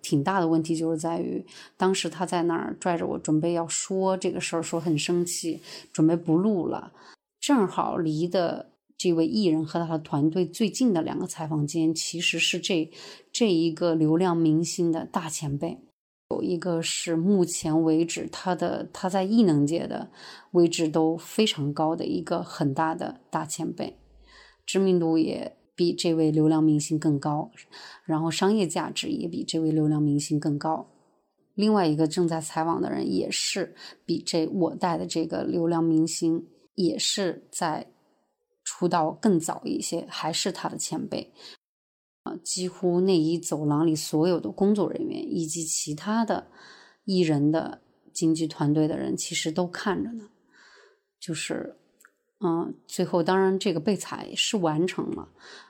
[0.03, 1.45] 挺大的问题就是在于
[1.77, 5.61] 当时他在那儿拽着我准备要说这个事儿，说很生气，
[5.93, 6.93] 准备不录了，
[7.41, 8.73] 正好离的。
[8.99, 12.91] 这位艺人和他的团队最近的两个采访间，其实是这
[13.31, 15.79] 这一个流量明星的大前辈。
[16.31, 20.11] 有一个是目前为止他的他在艺能界的
[20.53, 23.99] 位置都非常高的一个很大的大前辈，
[24.67, 27.51] 知名度也比这位流量明星更高，
[28.05, 30.91] 然后商业价值也比这位流量明星更高。
[31.55, 33.75] 另外一个正在采访的人也是
[34.05, 37.87] 比这我带的这个流量明星也是在。
[38.69, 41.33] 出道更早一些，还是他的前辈，
[42.25, 46.49] 啊，几乎那一走廊里所有的工作人员以及其他的
[47.05, 47.81] 艺人的
[48.13, 50.31] 经纪团队的人，其实都看着呢。
[51.21, 51.77] 就是，
[52.41, 55.29] 嗯，最后当然这个备采是完成了，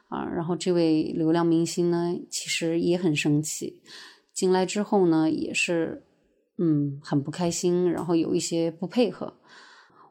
[0.09, 3.81] 啊，然后这位流量明星呢，其实也很生气，
[4.33, 6.03] 进来之后呢，也是，
[6.59, 9.35] 嗯，很不开心，然后有一些不配合。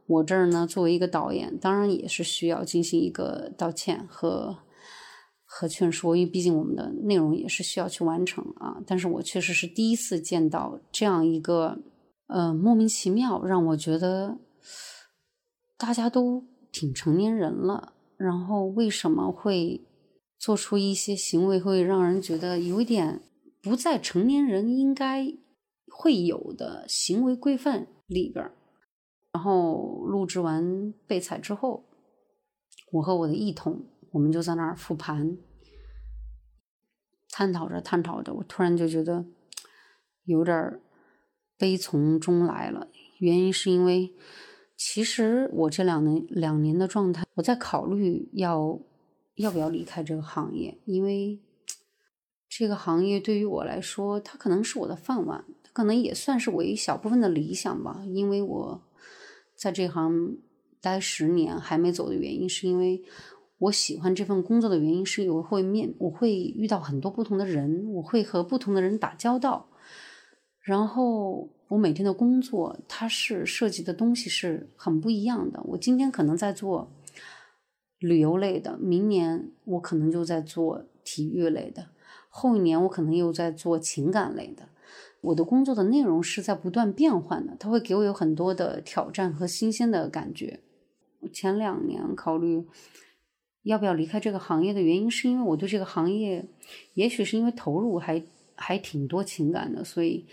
[0.07, 4.55] 我这儿呢，作为一个导演，当然也是需要进行一个道歉和
[5.43, 8.77] 和劝说，因为毕竟我们的内容也是需要去完成啊。
[8.85, 11.79] 但是我确实是第一次见到这样一个，
[12.27, 14.37] 呃，莫名其妙让我觉得
[15.77, 19.85] 大家都挺成年人了，然后为什么会
[20.37, 23.21] 做出一些行为，会让人觉得有一点
[23.61, 25.33] 不在成年人应该
[25.87, 28.51] 会有的行为规范里边。
[29.33, 31.83] 然后录制完备采之后，
[32.93, 35.37] 我和我的艺同，我们就在那儿复盘，
[37.29, 39.25] 探讨着探讨着，我突然就觉得
[40.23, 40.79] 有点
[41.57, 42.87] 悲从中来了。
[43.19, 44.13] 原因是因为，
[44.75, 48.79] 其实我这两年两年的状态，我在考虑要
[49.35, 51.39] 要不要离开这个行业，因为
[52.49, 58.81] 这个行业对于我来说，它可能是我的饭碗，它可能也算是我一小部分的理想吧，因为我。
[59.57, 60.37] 在这行
[60.81, 63.01] 待十年还没走的原因，是因为
[63.57, 69.69] 我喜欢这份工作的原因，是因为我会面我会遇到很多不同的人，我会和不同的人打交道。
[70.59, 75.61] 然后我每天的工作，它是涉及的东西是很不一样的。
[75.63, 76.91] 我今天可能在做
[77.99, 81.87] 旅游类的，明年我可能就在做体育类的，
[82.29, 84.69] 后一年我可能又在做情感类的。
[85.21, 90.59] 我的工作的内容是在不断变换的，它会给我有很多的挑战和新鲜的感觉。
[91.33, 92.67] 前两年考虑
[93.63, 96.47] 要不要离开这个行业的原因，是因为我对这个行业，
[96.93, 98.21] 也许是因为投入还
[98.53, 100.27] 还挺多情感的，所以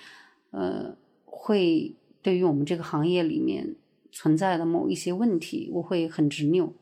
[0.50, 0.94] 呃
[1.44, 3.74] 会对于我们这个行业里面
[4.12, 6.72] 存在的某一些问题，我会很执拗，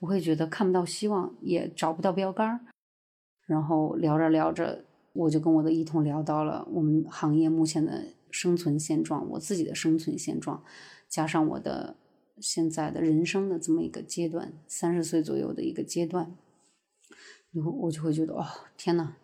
[0.00, 2.58] 我会觉得看不到希望，也找不到标杆儿。
[3.46, 10.64] 然后聊着聊着，我就跟我的一同聊到了我们行业目前的生存现状，我自己的生存现状，
[11.08, 11.94] 加上我的
[12.40, 16.36] 现在的人生的这么一个阶段，三十岁左右的一个阶段，
[17.52, 18.44] 然后我就会觉得，哦，
[18.76, 19.14] 天呐，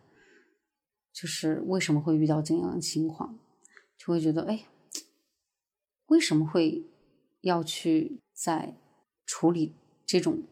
[1.13, 3.37] 就是为什么会遇到这样的情况，
[4.09, 4.65] 就会觉得，哎，
[6.07, 6.87] 为什么会
[7.43, 8.75] 要去在
[9.27, 9.75] 处理
[10.07, 10.45] 这种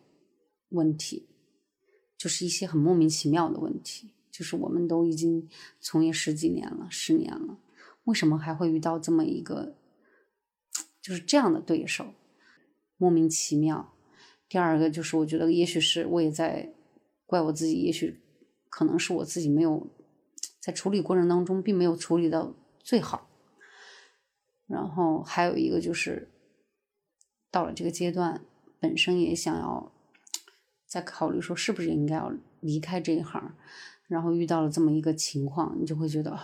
[0.69, 1.27] 问题？
[2.19, 5.49] 就是一些很莫名其妙的问题，就是我们都已经
[5.81, 7.59] 从业十几年了，十年了，
[8.05, 9.75] 为什么还会遇到这么一个，
[11.01, 12.13] 就是这样的对手，
[12.99, 13.95] 莫名其妙。
[14.51, 16.75] 第二个就是我觉得，也许是我也在
[17.25, 18.21] 怪我自己，也许
[18.69, 19.89] 可能是我自己没有
[20.61, 23.26] 在处理过程当中并没有处理到最好。
[24.67, 26.29] 然后还有一个就是
[27.51, 28.41] 到了这个阶段，
[28.81, 29.93] 本身也想要。
[30.89, 33.57] 在考虑说是不是应该要离开这一行，
[34.07, 36.39] 然后遇到了这么一个情况，你就会觉得，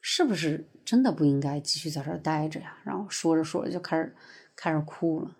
[0.00, 2.78] 是不是真的不应该继续在这儿待着呀？
[2.84, 4.14] 然后说着说着就开始
[4.54, 5.36] 开始哭了，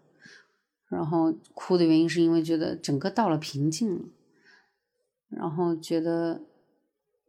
[0.89, 4.05] 然后哭的原因是因为觉得整个到了瓶颈了，
[5.29, 6.43] 然后觉得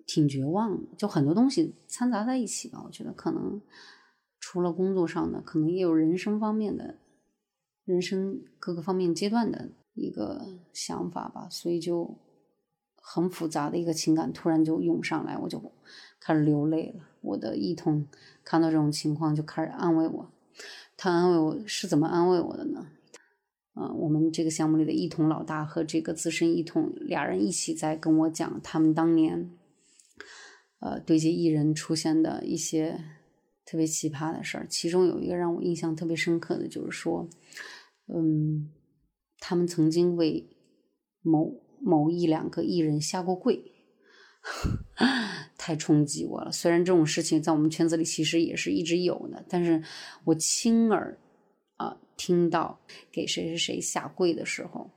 [0.07, 2.81] 挺绝望，就很多东西掺杂在一起吧。
[2.83, 3.61] 我觉得可能
[4.39, 6.95] 除了工作上的，可能也有人生方面的，
[7.85, 9.69] 人生各个方面阶段的。
[9.95, 12.15] 一个想法吧，所以就
[13.01, 15.61] 很复杂的一个情感突然就涌上来，我就
[16.21, 17.03] 开始流泪了。
[17.19, 18.07] 我的一同
[18.45, 20.31] 看到这种情况就开始安慰我，
[20.95, 22.87] 他安慰我是怎么安慰我的呢？
[23.73, 29.51] 嗯，我们这个项目里的一同老大和这个资深一同俩人一起在跟我讲他们当年，
[30.79, 33.03] 呃，对接艺人出现的一些
[33.69, 34.65] 特别奇葩的事儿。
[34.67, 37.29] 其中有一个让我印象特别深刻的就是说，
[38.07, 38.71] 嗯。
[39.41, 40.49] 他们曾经为
[41.21, 43.71] 某某一两个艺人下过跪，
[45.57, 46.51] 太冲击我了。
[46.51, 49.81] 虽然这种事情在我们圈子里其实也是一直有的，但是
[50.25, 51.17] 我亲耳
[51.77, 54.91] 啊听到给谁谁谁下跪的时候，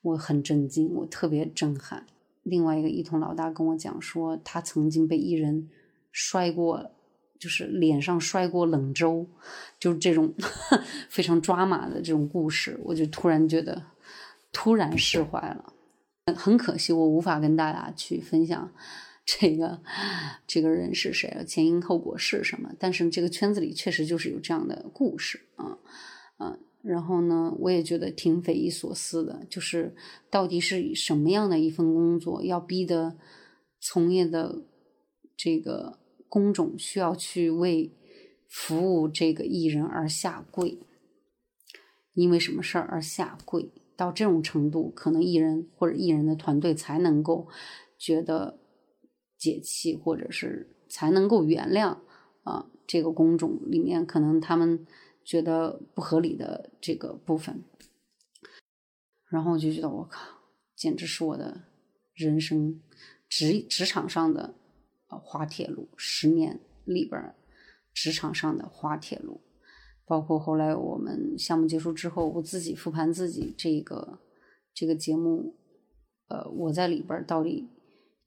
[0.00, 2.06] 我很震惊，我特别震撼。
[2.42, 5.68] 另外一个一同老大跟我讲说，他曾经被艺人
[6.10, 6.90] 摔过。
[7.38, 9.26] 就是脸上摔过冷粥，
[9.78, 10.34] 就是这种
[11.08, 13.82] 非常抓马的这种故事，我就突然觉得
[14.52, 15.72] 突然释怀了。
[16.36, 18.70] 很可惜，我无法跟大家去分享
[19.24, 19.80] 这个
[20.46, 22.70] 这个人是谁，前因后果是什么。
[22.78, 25.78] 但是这个圈子里确实就是有这样的故事啊
[26.36, 26.58] 啊。
[26.82, 29.94] 然后呢，我也觉得挺匪夷所思的，就是
[30.30, 33.16] 到底是什么样的一份工作，要逼得
[33.80, 34.62] 从业的
[35.36, 35.98] 这个。
[36.28, 37.92] 工种需要去为
[38.46, 40.78] 服务这个艺人而下跪，
[42.14, 43.70] 因为什么事儿而下跪？
[43.96, 47.48] 到这种程度，可能艺人或者艺人的团队才能够
[47.98, 48.60] 觉得
[49.36, 51.98] 解气，或者是才能够原谅
[52.44, 52.70] 啊。
[52.86, 54.86] 这个工种里面，可能他们
[55.24, 57.64] 觉得不合理的这个部分，
[59.28, 60.38] 然后我就觉得我靠，
[60.74, 61.64] 简直是我的
[62.14, 62.80] 人生
[63.28, 64.54] 职职场上的。
[65.10, 67.34] 呃，滑铁卢十年里边，
[67.94, 69.40] 职场上的滑铁卢，
[70.04, 74.18] 包括后来我们项目结束之后，我自己复盘自己这个
[74.74, 75.54] 这个节目，
[76.28, 77.70] 呃，我在里边到底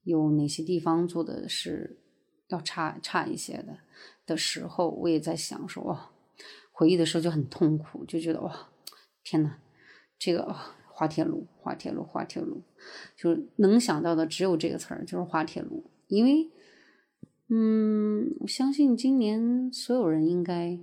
[0.01, 1.99] 有哪些地方做的是
[2.47, 3.77] 要差差一些的
[4.25, 6.09] 的时候，我也在想说，哇，
[6.71, 8.69] 回忆的时候就很痛苦，就觉得哇，
[9.23, 9.57] 天呐，
[10.17, 10.55] 这个
[10.88, 12.63] 滑铁卢，滑铁卢，滑铁卢，
[13.15, 16.49] 就是能想到的只有这个词儿，就是滑铁卢，因为。
[17.54, 20.80] 嗯，我相信今年所有人应该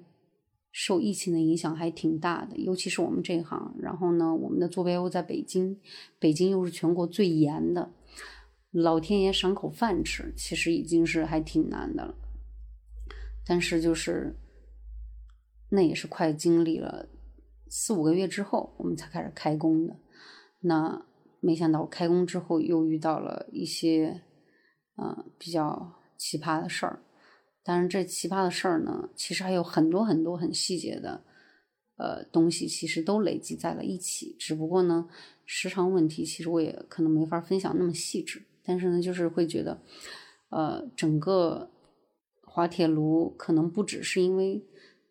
[0.71, 3.75] 受疫情的影响还挺大的，尤其是我们这一行。
[3.81, 5.81] 然后呢，我们的坐标又在北京，
[6.19, 7.91] 北京又是全国最严的，
[8.71, 12.15] 老天爷赏口饭吃，其实已经是还挺难的了。
[13.47, 14.37] 但是就是
[15.71, 17.09] 那也是快经历了
[17.71, 19.97] 四五个月之后，我们才开始开工的。
[20.61, 21.07] 那
[21.41, 24.21] 没想到开工之后又遇到了一些
[24.97, 25.95] 呃比较。
[26.19, 27.03] 奇葩的事儿，
[27.63, 31.23] 但是这奇葩的事儿呢，其实还有很多很多很细节的，
[31.97, 34.35] 呃，东西其实都累积在了一起。
[34.37, 35.09] 只不过呢，
[35.47, 38.43] 时长问题，其实我也可能没法分享那么细致。
[38.65, 39.81] 但是呢，就是会觉得，
[40.51, 41.71] 呃，整个
[42.43, 44.67] 滑铁卢可能不只是因为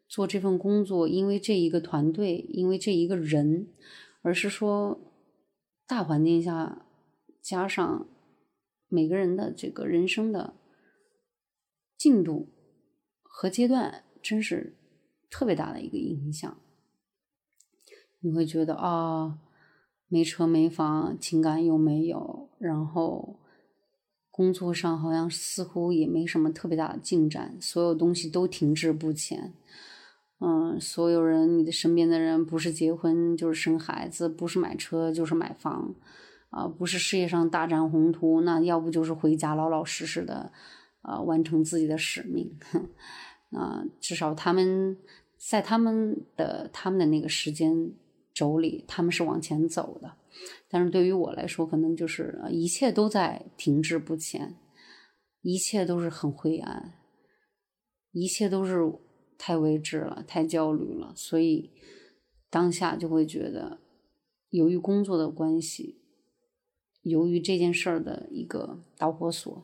[0.08, 3.70] 做这份工作，因为这一个团队，因为这一个人，
[4.22, 5.00] 而是说
[5.88, 6.86] 大环境下
[7.42, 8.08] 加上
[8.90, 10.56] 每个人的这个人生的。
[11.98, 12.50] 进度
[13.24, 14.76] 和阶段真是
[15.30, 16.58] 特别大的一个影响。
[18.20, 19.40] 你会觉得啊，
[20.08, 23.40] 没车没房，情感又没有，然后
[24.32, 29.54] 工作上好像似乎也没什么特别大的进展，所有东西都停滞不前。
[30.40, 35.96] 嗯，所有人，你的身边的人，不是结婚就是生孩子，不是买车就是买房，
[36.52, 40.52] 啊，不是事业上大展宏图，那要不就是回家老老实实的，
[41.02, 42.58] 啊，完成自己的使命。
[43.52, 44.98] 啊，至少他们
[45.38, 47.92] 在他们的他们的那个时间
[48.34, 50.16] 轴里，他们是往前走的。
[50.70, 54.56] 但是对于我来说，可能就是一切都在停滞不前，
[55.42, 56.94] 一切都是很灰暗，
[58.12, 58.92] 一切都是。
[59.40, 61.70] 太未知了，太焦虑了，所以
[62.50, 63.80] 当下就会觉得，
[64.50, 66.02] 由于工作的关系，
[67.04, 69.64] 由于这件事儿的一个导火索，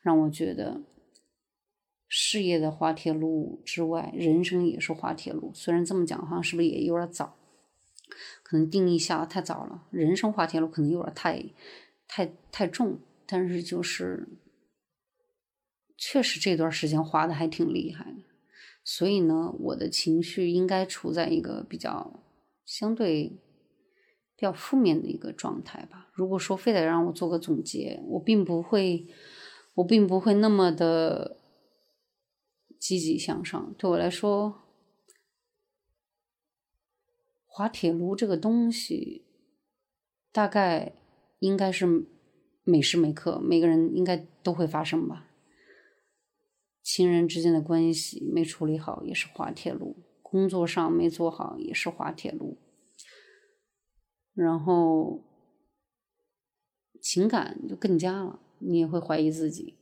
[0.00, 0.82] 让我觉得
[2.08, 5.52] 事业的滑铁卢之外，人生也是滑铁卢。
[5.54, 7.36] 虽然这么讲，好像是不是也有点早？
[8.42, 11.44] 可能定义下的太早了，人生滑铁卢可能有点太
[12.08, 12.98] 太太重。
[13.26, 14.26] 但是就是
[15.96, 18.22] 确实这段时间滑的还挺厉害的。
[18.82, 22.24] 所以呢，我的情绪应该处在一个比较
[22.64, 23.28] 相对
[24.34, 26.08] 比较负面的一个状态吧。
[26.12, 29.06] 如果说非得让我做个总结，我并不会，
[29.80, 31.38] 我并不会那么的
[32.78, 33.74] 积极向上。
[33.78, 34.62] 对我来说，
[37.46, 39.24] 滑铁卢这个东西，
[40.32, 40.92] 大概
[41.38, 42.06] 应该是
[42.64, 45.28] 每时每刻每个人应该都会发生吧。
[46.82, 52.58] 亲人之间的关系没处理好也是滑铁卢，工作上没做好也是滑铁卢，
[54.34, 55.22] 然后
[57.00, 59.76] 情感就更加了，你也会怀疑自己，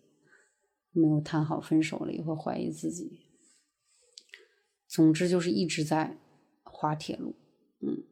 [0.93, 3.20] 没有谈好分手了也会怀疑自己，
[4.87, 6.16] 总之就是一直在
[6.62, 7.35] 滑铁卢，
[7.81, 8.05] 嗯，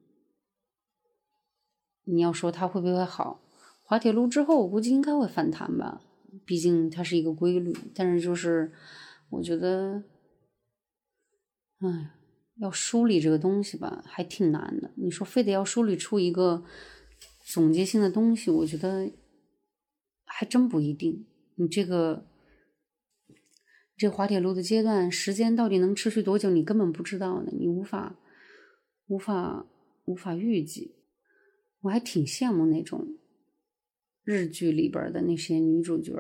[2.05, 3.43] 你要说它会不会好？
[3.83, 6.03] 滑铁卢之后，我估计应该会反弹吧。
[6.45, 8.73] 毕竟它是一个规律，但是就是
[9.31, 10.03] 我觉得，
[11.79, 12.11] 哎，
[12.57, 14.91] 要梳理这个东西吧，还挺难的。
[14.97, 16.63] 你说非得要梳理出一个
[17.47, 19.11] 总结性的东西，我觉得
[20.39, 21.25] 还真不一定。
[21.55, 22.27] 你这个
[23.97, 28.19] 这滑铁卢的阶段时间到底能持续多久，你根本不知道呢，你无法
[29.07, 29.67] 无法
[30.05, 30.95] 无法预计。
[31.81, 33.17] 我还挺羡慕那种。
[34.25, 36.13] 日剧里边的那些女主角，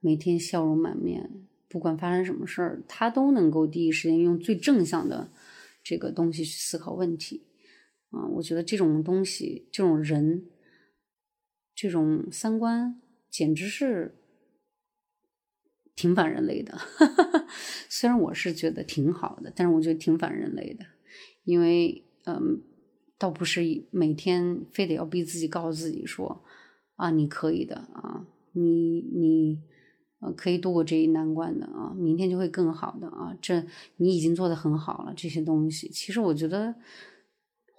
[0.00, 5.32] 每天笑容满面，不管发生什么事儿，她都能够第一时间用最正向的
[5.82, 7.46] 这个东西去思考问题。
[8.10, 10.50] 啊，我觉得这种东西，这种人，
[11.74, 14.14] 这种三观，简直是
[15.94, 16.78] 挺反人类的。
[17.88, 20.84] 虽然我是觉得挺好的，但是我觉得挺反人类的，
[21.44, 22.62] 因为嗯，
[23.18, 26.44] 倒不是每天非得要逼自己，告诉自己说。
[26.96, 29.62] 啊，你可以的啊，你你
[30.18, 33.64] 呃可以度过这一难关的啊，明天就会更好的啊，这
[33.98, 35.14] 你已经做的很好了。
[35.16, 36.74] 这些东西，其实我觉得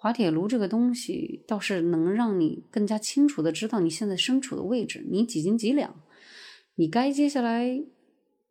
[0.01, 6.01] 滑铁卢这个东西倒是能让你更加清楚的知道你现在身处的位置，你几斤几两，
[6.75, 7.83] 你该接下来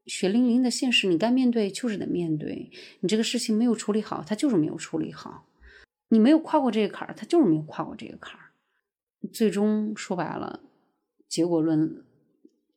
[0.05, 2.70] 血淋淋的现实，你该面对就是得面对。
[3.01, 5.46] 你这个事情没有处理好，它就是没有处理好，
[6.11, 8.51] 你没有跨过这个坎儿，它就是没有跨过这个坎儿。
[9.32, 10.61] 最终说白了，
[11.26, 12.05] 结果论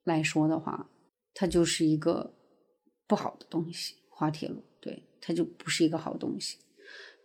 [0.06, 0.90] 来说的话，
[1.34, 2.34] 它就是一个
[3.06, 3.96] 不好的东西。
[4.08, 6.58] 滑铁卢，对，它就不是一个好东西。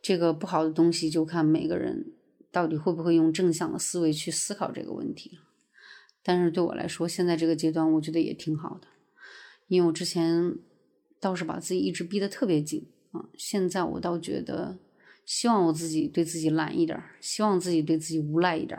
[0.07, 2.13] 这个不好的东西，就看每个人
[2.53, 5.43] 到底会不会用正向的思维去思考这个问题了。
[6.23, 8.87] 但是对我来说，现在这个阶段，我觉得也挺好的，
[9.67, 10.55] 因为我之前
[11.19, 14.79] 倒是把自己一直逼得特别紧啊，现在我倒觉得，
[15.25, 18.79] 希望我自己对自己懒一点，希望自己对自己无赖一点。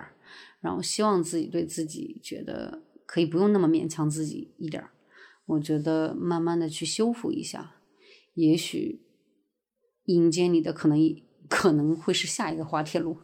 [0.62, 4.82] 然后希望自己对自己觉得可以不用那么勉强自己一点，
[5.46, 7.76] 我觉得慢慢的去修复一下，
[8.36, 9.02] 也许
[10.08, 11.00] 迎接你的可能
[11.48, 13.16] 可能会是下一个滑铁卢，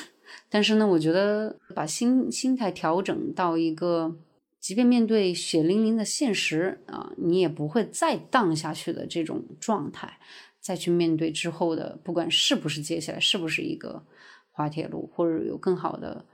[0.50, 4.18] 但是呢，我觉得把心心态调整到一个，
[4.58, 10.18] 即便面对血淋淋的现实啊，你也不会再荡下去的这种状态，
[10.60, 14.04] 再去面对之后的，不管是不是接下来是不是一个
[14.50, 16.26] 滑铁卢，或者有更好的。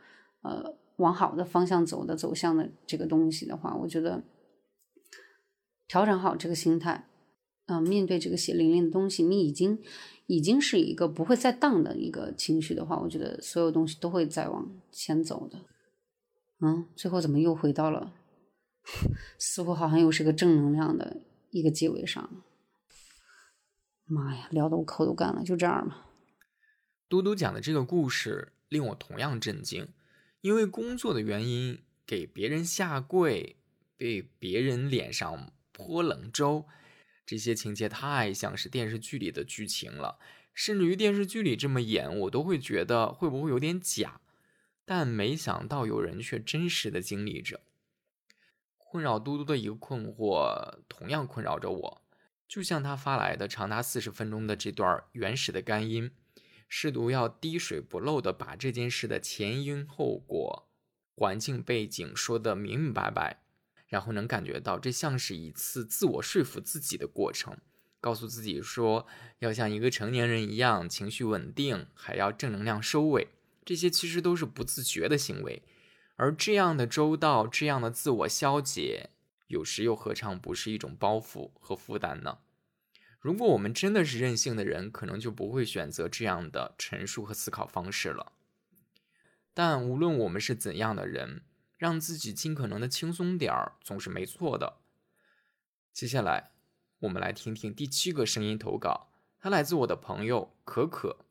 [0.42, 4.22] 呃，往好的方向走的走向的这个东西的话，我觉得
[5.88, 7.09] 调整好这个心态，
[7.66, 9.82] 嗯，面对这个血淋淋的东西，你已经
[10.26, 15.58] 已经是一个不会再荡的一个情绪的话，我觉得所有东西都会再往前走的。
[16.60, 18.12] 嗯，最后怎么又回到了，
[19.38, 21.18] 似乎好像又是个正能量的
[21.50, 22.42] 一个结尾上。
[24.04, 26.06] 妈呀，聊得我口都干了，就这样吧。
[27.08, 29.88] 嘟嘟讲的这个故事令我同样震惊，
[30.40, 33.56] 因为工作的原因给别人下跪，
[33.96, 36.64] 被别人脸上泼冷粥，
[37.26, 40.18] 这些情节太像是电视剧里的剧情了，
[40.54, 44.20] 甚至于电视剧里这么演，我都会觉得会不会有点假。
[44.84, 47.60] 但没想到有人却真实的经历着。
[48.78, 52.02] 困扰嘟嘟的一个困惑，同样困扰着我。
[52.46, 56.12] 就像他发来的长达四十分钟的这段原始的干音，
[56.68, 60.68] 试图要滴水不漏的把这件事的前因后果、
[61.16, 63.42] 环境背景说得明明白白，
[63.89, 67.57] 然后能感觉到这像是一次自我说服自己的过程，
[68.01, 69.07] 告诉自己说
[69.39, 73.28] 要像一个成年人一样情绪稳定，还要正能量收尾。
[73.64, 75.62] 这些其实都是不自觉的行为。
[76.16, 79.11] 而这样的周到，这样的自我消解，
[79.49, 82.39] 有时又何尝不是一种包袱和负担呢？
[83.20, 88.32] 如果我们真的是任性的人，可能就不会选择这样的陈述和思考方式了。
[89.53, 91.43] 但无论我们是怎样的人，
[91.76, 94.78] 让自己尽可能的轻松点儿，总是没错的。
[95.92, 96.50] 接下来，
[97.00, 99.08] 我们来听听第七个声音投稿，
[99.38, 101.24] 它来自我的朋友可可。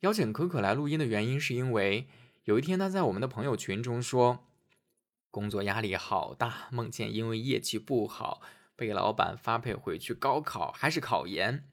[0.00, 2.08] 邀请可可来录音的原因，是因为。
[2.44, 4.46] 有一天，他在我们的朋友群中说
[5.32, 8.40] ：“工作压力好大，梦见因为业绩不好
[8.76, 11.68] 被老板发配回去高考，还是考研，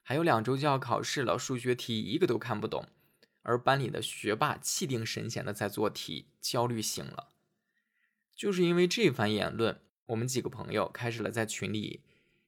[0.00, 2.86] 还有两周就要考试了，数学题一个都看不懂。
[3.42, 7.31] 而班里的学霸气定神闲的在做题，焦虑醒了。
[8.34, 12.02] 就是因为这番言论，我们几个朋友开始了在群里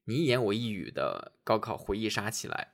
[0.05, 2.73] 你一言我一语的高考回忆杀起来。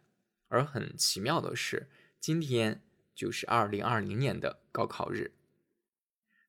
[0.49, 1.89] 而很奇妙的是，
[2.21, 2.83] 今天。”
[3.13, 5.33] 就是二零二零年的高考日。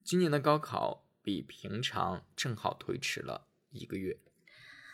[0.05, 4.17] 今年的高考比平常正好推迟了一个月。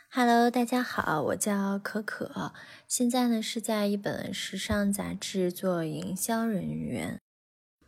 [0.09, 2.53] Hello，大家好，我叫可可，
[2.87, 7.21] 现在呢是在一本时尚杂志做营销人员。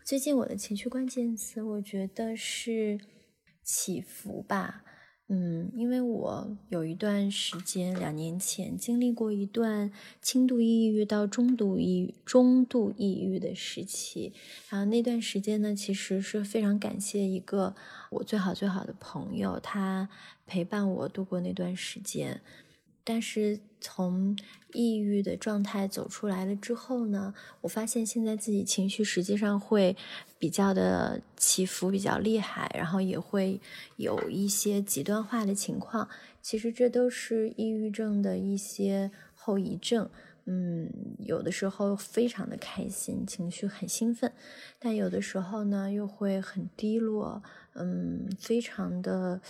[0.04, 3.00] 最近我的情绪关键词，我觉得是
[3.70, 4.84] 起伏吧。
[5.32, 14.34] 嗯，因为我有一段时间，两年前经历过一段轻度抑郁到中度抑郁、中度抑郁的时期，
[14.70, 17.76] 然后那段时间呢，其实是非常感谢一个
[18.10, 20.10] 我最好最好的朋友，他
[20.48, 22.42] 陪伴我度过那段时间。
[23.04, 24.38] 但是从
[24.74, 29.96] 抑郁的状态走出来了之后呢，我发现现在自己情绪实际上会
[30.40, 33.62] 比较的起伏比较厉害，然后也会
[33.98, 36.10] 有一些极端化的情况。
[36.42, 40.10] 其实这都是抑郁症的一些后遗症。
[40.46, 44.34] 嗯，有的时候非常的开心，情绪很兴奋，
[44.80, 47.44] 但有的时候呢又会很低落。
[47.76, 49.42] 嗯，非常的。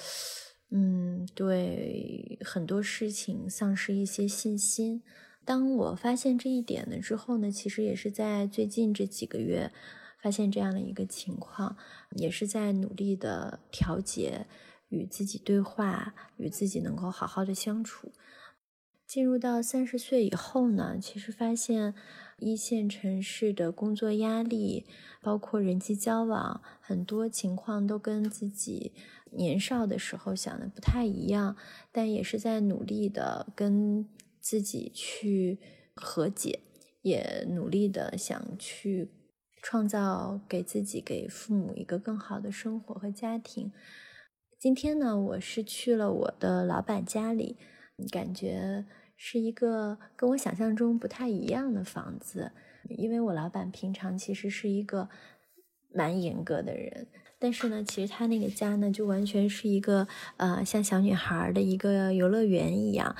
[0.72, 5.02] 嗯，对很多事情丧失一些信心。
[5.44, 9.72] 当我发现这一点了之后呢，其实也是在最近这几个月
[10.22, 11.78] 发现这样的一个情况，
[12.12, 14.48] 也是在努力的调节，
[14.90, 18.12] 与自己对话，与自己能够好好的相处。
[19.08, 21.96] 进入到三十岁以后呢，其实发现
[22.38, 24.86] 一线城市的工作压力，
[25.22, 28.94] 包括人际交往，很多情况都跟自己。
[29.32, 31.56] 年少的时候想的不太一样，
[31.92, 34.08] 但也是在努力的跟
[34.40, 35.60] 自己去
[35.96, 36.62] 和解，
[37.04, 39.12] 也努力的想去
[39.62, 43.72] 创造给自己、给父母一个更好的生活和家庭。
[44.58, 47.58] 今天呢，我是去了我的老板家里，
[48.12, 48.86] 感觉
[49.16, 52.52] 是一个跟我想象中不太一样的房子，
[52.90, 55.10] 因为我老板平常其实是一个
[55.94, 57.08] 蛮严格的人。
[57.42, 60.06] 但是呢，其实他那个家呢，就完全是一个
[60.36, 63.16] 呃，像小女孩的一个游乐园一样，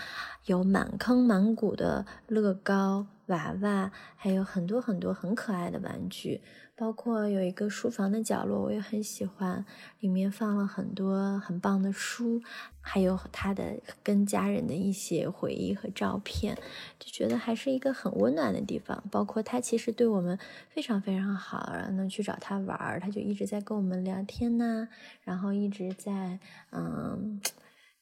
[0.46, 6.42] 有满坑满谷的乐高娃娃，还有很多很多很可爱的玩具。
[6.76, 9.66] 包括有一个书房的角落，我也很喜欢，
[10.00, 12.42] 里面放了很多很棒的书，
[12.80, 16.58] 还有他的跟家人的一些回忆和照片，
[16.98, 19.04] 就觉得还是一个很温暖的地方。
[19.12, 24.88] 包括他其实对我们非常非常好，然后能去找他玩，他就一直在跟我们聊天呐，
[25.26, 26.40] 然后一直在
[26.72, 27.42] 嗯，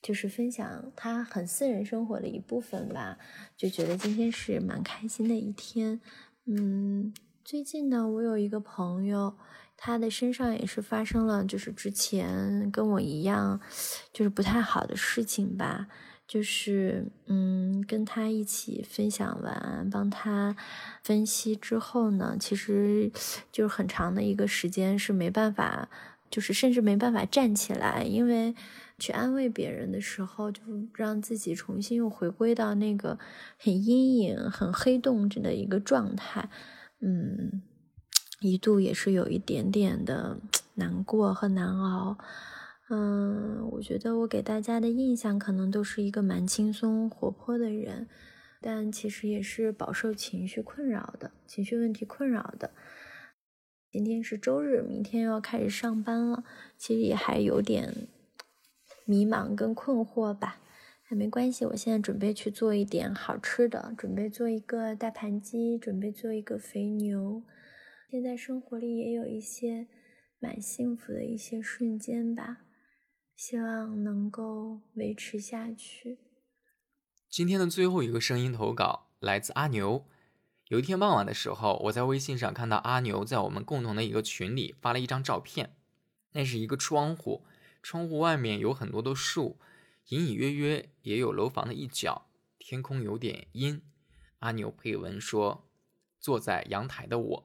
[0.01, 3.17] 就是分享他很私人生活的一部分吧，
[3.55, 5.99] 就觉得今天是蛮开心的一天，
[6.45, 7.13] 嗯。
[7.43, 9.33] 最近呢，我有一个朋友，
[9.77, 13.61] 他的身上也是发生了，就是之前跟我一样，
[14.11, 15.87] 就是不太好的事情吧。
[16.27, 20.57] 就是嗯，跟他一起分享完，帮他
[21.01, 23.09] 分析之后呢，其实
[23.49, 25.87] 就是很长的一个时间是没办法
[26.29, 28.53] 就是甚至没办法站起来，因为
[28.97, 30.61] 去安慰别人的时候，就
[30.95, 33.19] 让自己重新又回归到那个
[33.57, 36.49] 很阴影、很黑洞着的一个状态。
[36.99, 37.61] 嗯，
[38.41, 40.39] 一度也是有一点点的
[40.75, 42.17] 难过和难熬。
[42.89, 48.07] 嗯，我觉得我给大家的印象可能都是一个蛮轻松活泼的人，
[48.61, 52.71] 但其实也是饱受情绪困扰的，情绪问题困扰的。
[53.91, 56.43] 今天是周日，明天又要开始上班了，
[56.77, 58.07] 其实也还有点
[59.07, 60.61] 迷茫跟困惑吧。
[61.01, 67.41] 还没关系，我现在准备去做一点好吃的，准备做一个大盘鸡，准备做一个肥牛。
[68.11, 69.87] 现在生活里也有一些
[70.39, 72.59] 蛮幸福的一些瞬间吧。
[73.35, 76.17] 希望能够维持下去。
[77.29, 80.05] 今天的最后一个声音投稿来自阿牛。
[80.69, 85.69] 有一天傍晚的时候，我在微信上看到阿牛在我们共同的一个群里发了一张照片，
[86.33, 87.43] 那是一个窗户，
[87.89, 89.57] 窗户外面有很多的树，
[90.09, 92.27] 隐隐约约也有楼房的一角，
[92.59, 93.81] 天空有点阴。
[94.39, 95.69] 阿牛配文说
[96.19, 97.43] ：“坐在阳台的我。”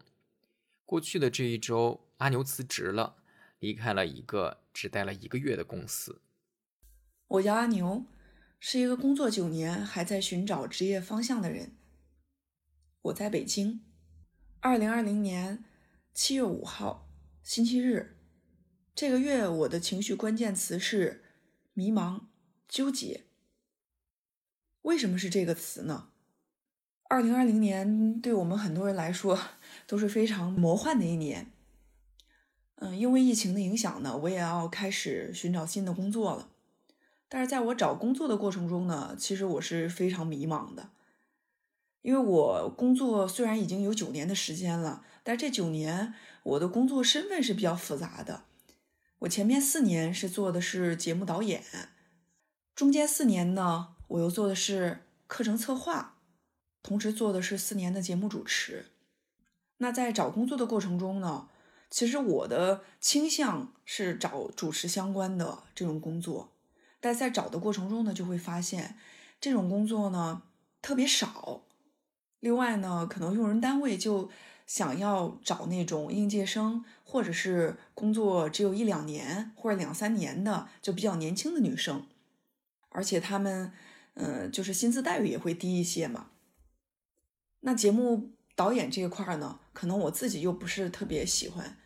[0.85, 3.19] 过去的这一周，阿牛辞职了。
[3.61, 6.21] 离开了一个只待了一个月的公司。
[7.29, 8.05] 我叫阿牛，
[8.59, 11.77] 是一个工作九年还在寻找职业方向的人。
[13.03, 13.85] 我在北京。
[14.59, 15.65] 二零二零年
[16.13, 17.09] 七月五号，
[17.45, 18.17] 星期日。
[18.95, 21.23] 这个月我的情绪关键词是
[21.73, 22.21] 迷茫、
[22.69, 23.23] 纠结。
[24.83, 26.09] 为什么是这个词呢？
[27.09, 29.39] 二零二零年对我们很多人来说
[29.87, 31.51] 都是非常魔幻的一年。
[32.77, 36.51] 嗯，因为疫情的影响呢，我也要开始寻找新的工作了。
[37.29, 40.91] 但是在我找工作的过程中呢，其实我是非常迷茫的。
[42.03, 46.13] 因为我工作虽然已经有九年的时间了，但这九年
[46.43, 48.45] 我的工作身份是比较复杂的。
[49.23, 51.63] 我前面四年是做的是节目导演，
[52.75, 56.17] 中间四年呢，我又做的是课程策划，
[56.83, 58.87] 同时做的是四年的节目主持。
[59.79, 61.49] 那在找工作的过程中呢？
[61.89, 66.53] 其实我的倾向是找主持相关的这种工作，
[67.01, 68.99] 但在找的过程中呢，就会发现
[69.41, 70.43] 这种工作呢
[70.81, 71.63] 特别少。
[72.41, 74.31] 另外呢，可能用人单位就
[74.67, 82.07] 想要找那种应届生，或者是工作只有一两年或者两三年的，就比较年轻的女生，
[82.89, 83.73] 而且他们，
[84.15, 86.29] 嗯，就是薪资待遇也会低一些嘛。
[87.61, 91.79] 那节目导演这一块呢，可能我自己又不是特别喜欢。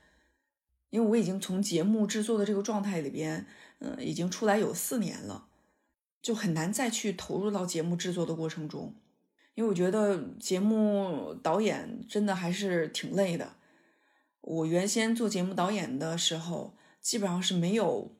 [0.91, 3.45] 因为我已经从节目制作的这个状态里边，
[3.81, 5.49] 嗯，已经出来有四年了，
[6.22, 8.95] 就很难再去投入到节目制作的过程中。
[9.57, 13.54] 因为我觉得节目导演真的还是挺累的。
[14.42, 18.14] 我原先做节目导演的时候，基本上是没有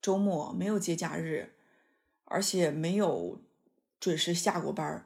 [0.00, 1.54] 周末，没有节假日，
[2.24, 3.42] 而且没有
[3.98, 5.04] 准时下过班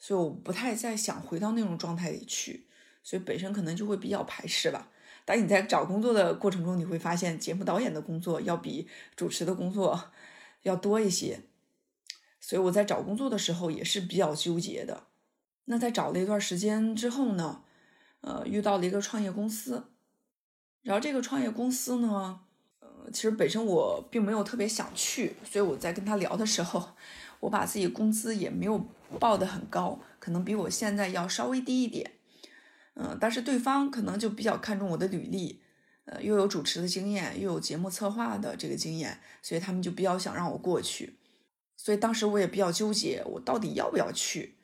[0.00, 2.66] 所以我不太再想回到那种状态里去，
[3.04, 4.90] 所以本身可能就会比较排斥吧。
[5.24, 10.10] 但你在找工作的过程中，你会发现节目导演的工作要比主持的工作
[10.62, 11.42] 要多一些，
[12.40, 15.04] 所以我在找工作的时候也是比较纠结的。
[15.70, 17.62] 那在找了一段时间之后呢，
[18.22, 19.84] 呃，遇到了一个创业公司，
[20.82, 22.40] 然后这个创业公司呢，
[22.80, 26.96] 呃，其实本身我并没有特别想去，所以我在跟他聊的时候，
[27.38, 28.84] 我把自己工资也没有
[29.20, 32.10] 报得很高，可能比我现在要稍微低一点。
[32.94, 35.62] 嗯，但是对方可能就比较看重我的履历，
[36.06, 41.16] 呃，又有主持的经验，又有节目策划的这个经验，所以他们就比较想让我过去。
[41.76, 44.56] 所以当时我也比较纠结，我到底要不要去？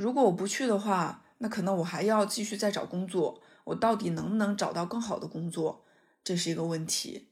[0.00, 5.84] 如果我不去的话，那可能我还要继续再找工作，我到底能不能找到更好的工作，
[6.24, 7.28] 这是一个问题。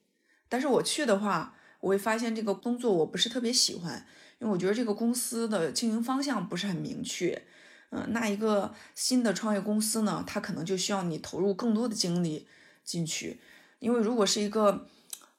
[0.51, 4.07] 但是我去的话，我会发现这个工作我不是特别喜欢，
[4.39, 7.43] 因为我觉得这个公司的经营方向不是很明确。
[7.89, 12.47] 嗯，那一个新的创业公司呢，它可能就需要你投入更多的精力
[12.85, 13.41] 进去，
[13.79, 14.87] 因为如果是一个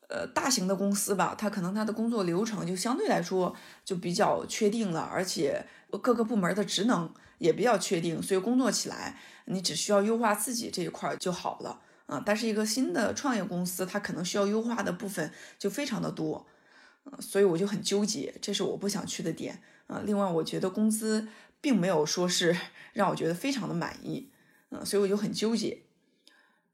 [0.08, 3.56] 呃大型的公司吧，它可能它的工作流程就相对来说
[3.86, 5.64] 就比较确定了，而且
[5.98, 12.22] 各个部门的职能也比较确定，所以工作起来你只需要优化自己这一块就好了啊。
[12.26, 16.46] 但是一个新的创业公司，它可能需要优化的部分就非常的多，
[17.06, 20.02] 嗯，所以我就很纠结，这是我不想去的点啊。
[20.06, 21.28] 另外，我觉得工资。
[21.62, 22.56] 并没有说是
[22.96, 24.32] 让我觉得非常的满意，
[24.70, 25.82] 嗯，所以我就很纠结，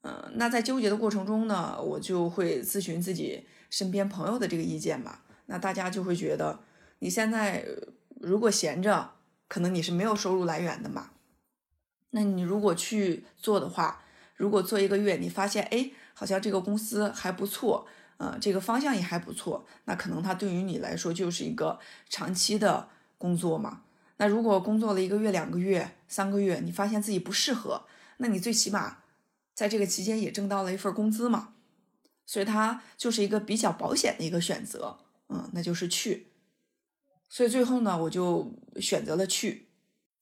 [0.04, 5.24] 嗯，那在纠结的过程中呢，我就会咨询自己身边朋友的这个意见吧。
[5.48, 6.60] 那大家就会觉得，
[7.00, 7.66] 你现在
[8.26, 9.12] 如果闲着，
[9.48, 11.12] 可能你是没有收入来源的嘛。
[12.10, 14.02] 那你如果去做的话，
[14.36, 17.86] 如果做一个月，你发现，哎，好像这个公司还不错，
[18.18, 23.84] 呃，这个方向也还不错，那可能它对于你来说就是一个长期的工作嘛。
[24.18, 27.86] 那如果工作了一个月、两个月、三个月，你发现自己不适合，
[28.18, 29.00] 那你最起码
[29.54, 31.50] 在这个期间也挣到了一份工资嘛。
[32.26, 34.98] 所以它就是一个比较保险的一个选择，
[35.30, 36.28] 嗯，那就是去。
[37.36, 39.68] 所以最后呢，我就选择了去。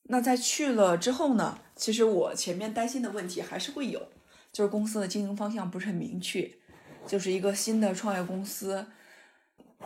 [0.05, 4.07] 那在去了之后呢，其实我前面担心的问题还是会有，
[4.51, 6.51] 就是公司的经营方向不是很明确，
[7.05, 8.87] 就是一个新的创业公司，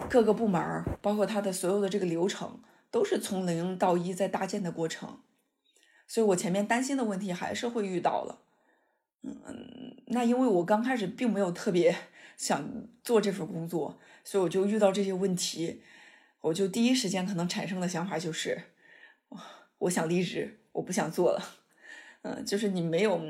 [0.10, 5.20] 各个部门包括它的所有的这个流程都是从零到一在搭建的过程，
[6.08, 8.40] 所以我前面担心的问题还是会遇到了。
[9.24, 11.94] 嗯，那因为我刚开始并没有特别
[12.38, 15.82] 想做这份工作，所以我就遇到这些问题，
[16.42, 18.62] 我就第一时间可能产生的想法就是，
[19.80, 21.44] 我想离职，我不想做了。
[22.24, 23.22] 嗯，就是你没有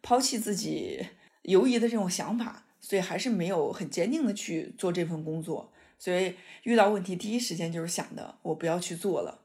[0.00, 1.06] 抛弃自己
[1.42, 5.72] 犹疑的这种想法，所以还是没有很坚定的去做这份工作。
[5.98, 6.34] 所以
[6.64, 9.40] 遇到问题第一时间就是想的，我不要去做了。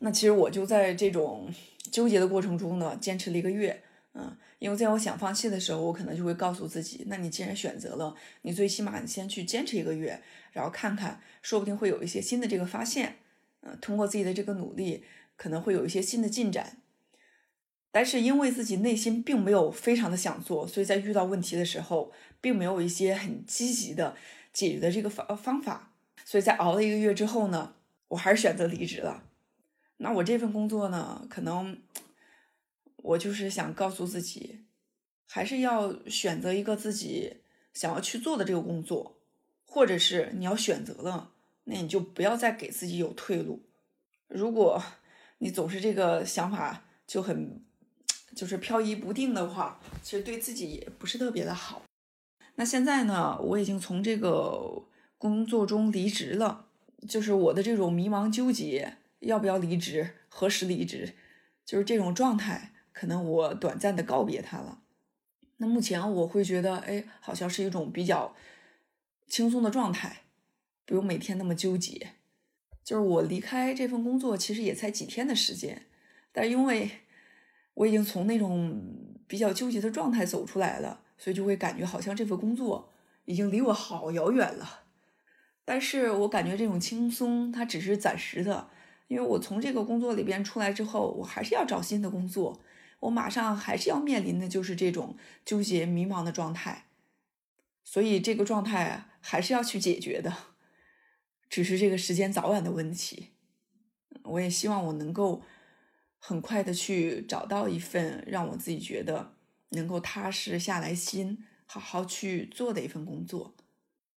[0.00, 1.52] 那其实我就在这种
[1.90, 3.82] 纠结的过程中呢，坚持了一个月。
[4.14, 13.18] 嗯，因为在我想放弃的时候，我可能就会告诉自己，那你既然选择了，你最起码你先去坚持一个月，然后看看，说不定会有一些新的这个发现。
[13.60, 15.04] 嗯，通过自己的这个努力，
[15.36, 16.78] 可能会有一些新的进展。
[17.92, 24.16] 但是因为自己内心并没有非常的想做，所以在遇到问题的时候，并没有一些很积极的
[24.52, 25.92] 解决的这个方方法。
[26.24, 27.74] 所以在熬了一个月之后呢，
[28.08, 29.22] 我还是选择离职了。
[29.98, 31.78] 那我这份工作呢，可能。
[33.02, 34.64] 我就是想告诉自己，
[35.26, 37.38] 还是要选择一个自己
[37.72, 39.20] 想要去做的这个工作，
[39.64, 41.32] 或者是你要选择了，
[41.64, 43.62] 那你就不要再给自己有退路。
[44.26, 44.82] 如果
[45.38, 47.62] 你总是这个想法就很
[48.34, 51.82] 就是飘移不定的话，其实对自己也不是特别的好。
[52.56, 54.82] 那现在呢，我已经从这个
[55.16, 56.66] 工作中离职了，
[57.08, 61.14] 就是我的这种迷茫纠结，要不要离职，何时离职，
[61.64, 62.72] 就是这种状态。
[62.98, 64.80] 可能我短暂的告别他了，
[65.58, 68.34] 那目前我会觉得，哎，好像是一种比较
[69.28, 70.22] 轻松的状态，
[70.84, 72.14] 不用每天那么纠结。
[72.82, 75.86] 就是我离开这份工作，其实也才几天的时间，
[76.32, 76.90] 但因为
[77.74, 78.82] 我已经从那种
[79.28, 82.92] 比较纠结的状态走出来了，所以就会感觉好像这份工作
[83.26, 84.80] 已经离我好遥远了。
[85.64, 88.68] 但是我感觉这种轻松，它只是暂时的，
[89.06, 92.60] 因为我从这个工作里边出来之后，我还是要找新的工作。
[93.00, 96.86] 我马上还是要面临的就是这种纠结迷茫的状态，
[97.84, 100.36] 所以这个状态还是要去解决的，
[101.48, 103.30] 只是这个时间早晚的问题。
[104.24, 105.42] 我也希望我能够
[106.18, 109.34] 很快的去找到一份让我自己觉得
[109.70, 113.54] 能够踏实下来心、好好去做的一份工作。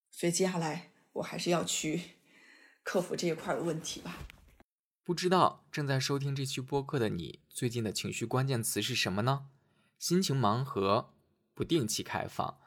[0.10, 2.02] 所以接下来我还是要去
[2.84, 4.28] 克服这一块的问题吧。
[5.04, 9.48] 不知道正在收听这期播客的你，最近的情绪关键词是什么呢？
[10.00, 11.14] 心情盲盒
[11.54, 12.58] 不定期开放，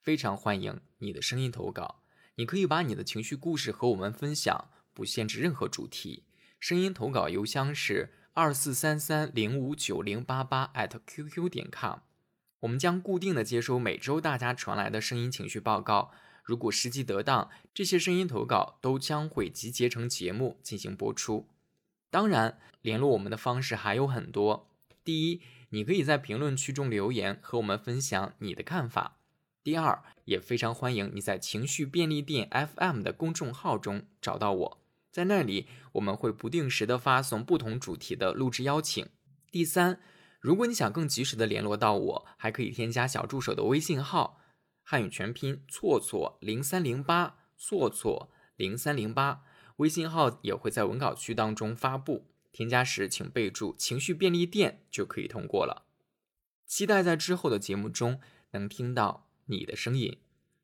[0.00, 2.02] 非常欢迎你的声音投稿。
[2.34, 6.24] 你可以把你的情绪故事和我们分享，不限制任何主题。
[6.58, 10.72] 声音投稿邮箱是二四三三零五九零八八
[11.06, 12.00] @QQ 点 com。
[12.60, 16.10] 我们将固定的接收每周大家传来的声音情绪报告。
[16.42, 21.48] 如果时机得当，这些声音投稿都将会集结成节目进行播出。
[22.12, 24.68] 当然，联络我们的方式还有很多。
[25.02, 25.40] 第一，
[25.70, 29.16] 你可以在评论区中留言和我们分享你的看法。
[29.64, 34.78] 第二，也非常欢迎你在情绪便利店 FM 的公众号中找到我，
[35.10, 39.08] 在那里我们会不定时的发送不同主题的录制邀请。
[39.50, 39.98] 第三，
[40.38, 44.38] 如果你想更及时的联络到我，还可以添加小助手的微信号，
[44.82, 49.44] 汉语全拼错错零三零八错错零三零八。
[49.76, 55.86] 微信号也会在文稿区当中发布，添加时请备注“情绪便利店”就可以通过了。
[56.66, 58.20] 期待在之后的节目中
[58.52, 60.18] 能听到你的声音，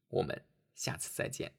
[0.09, 0.43] 我们
[0.75, 1.53] 下次再见。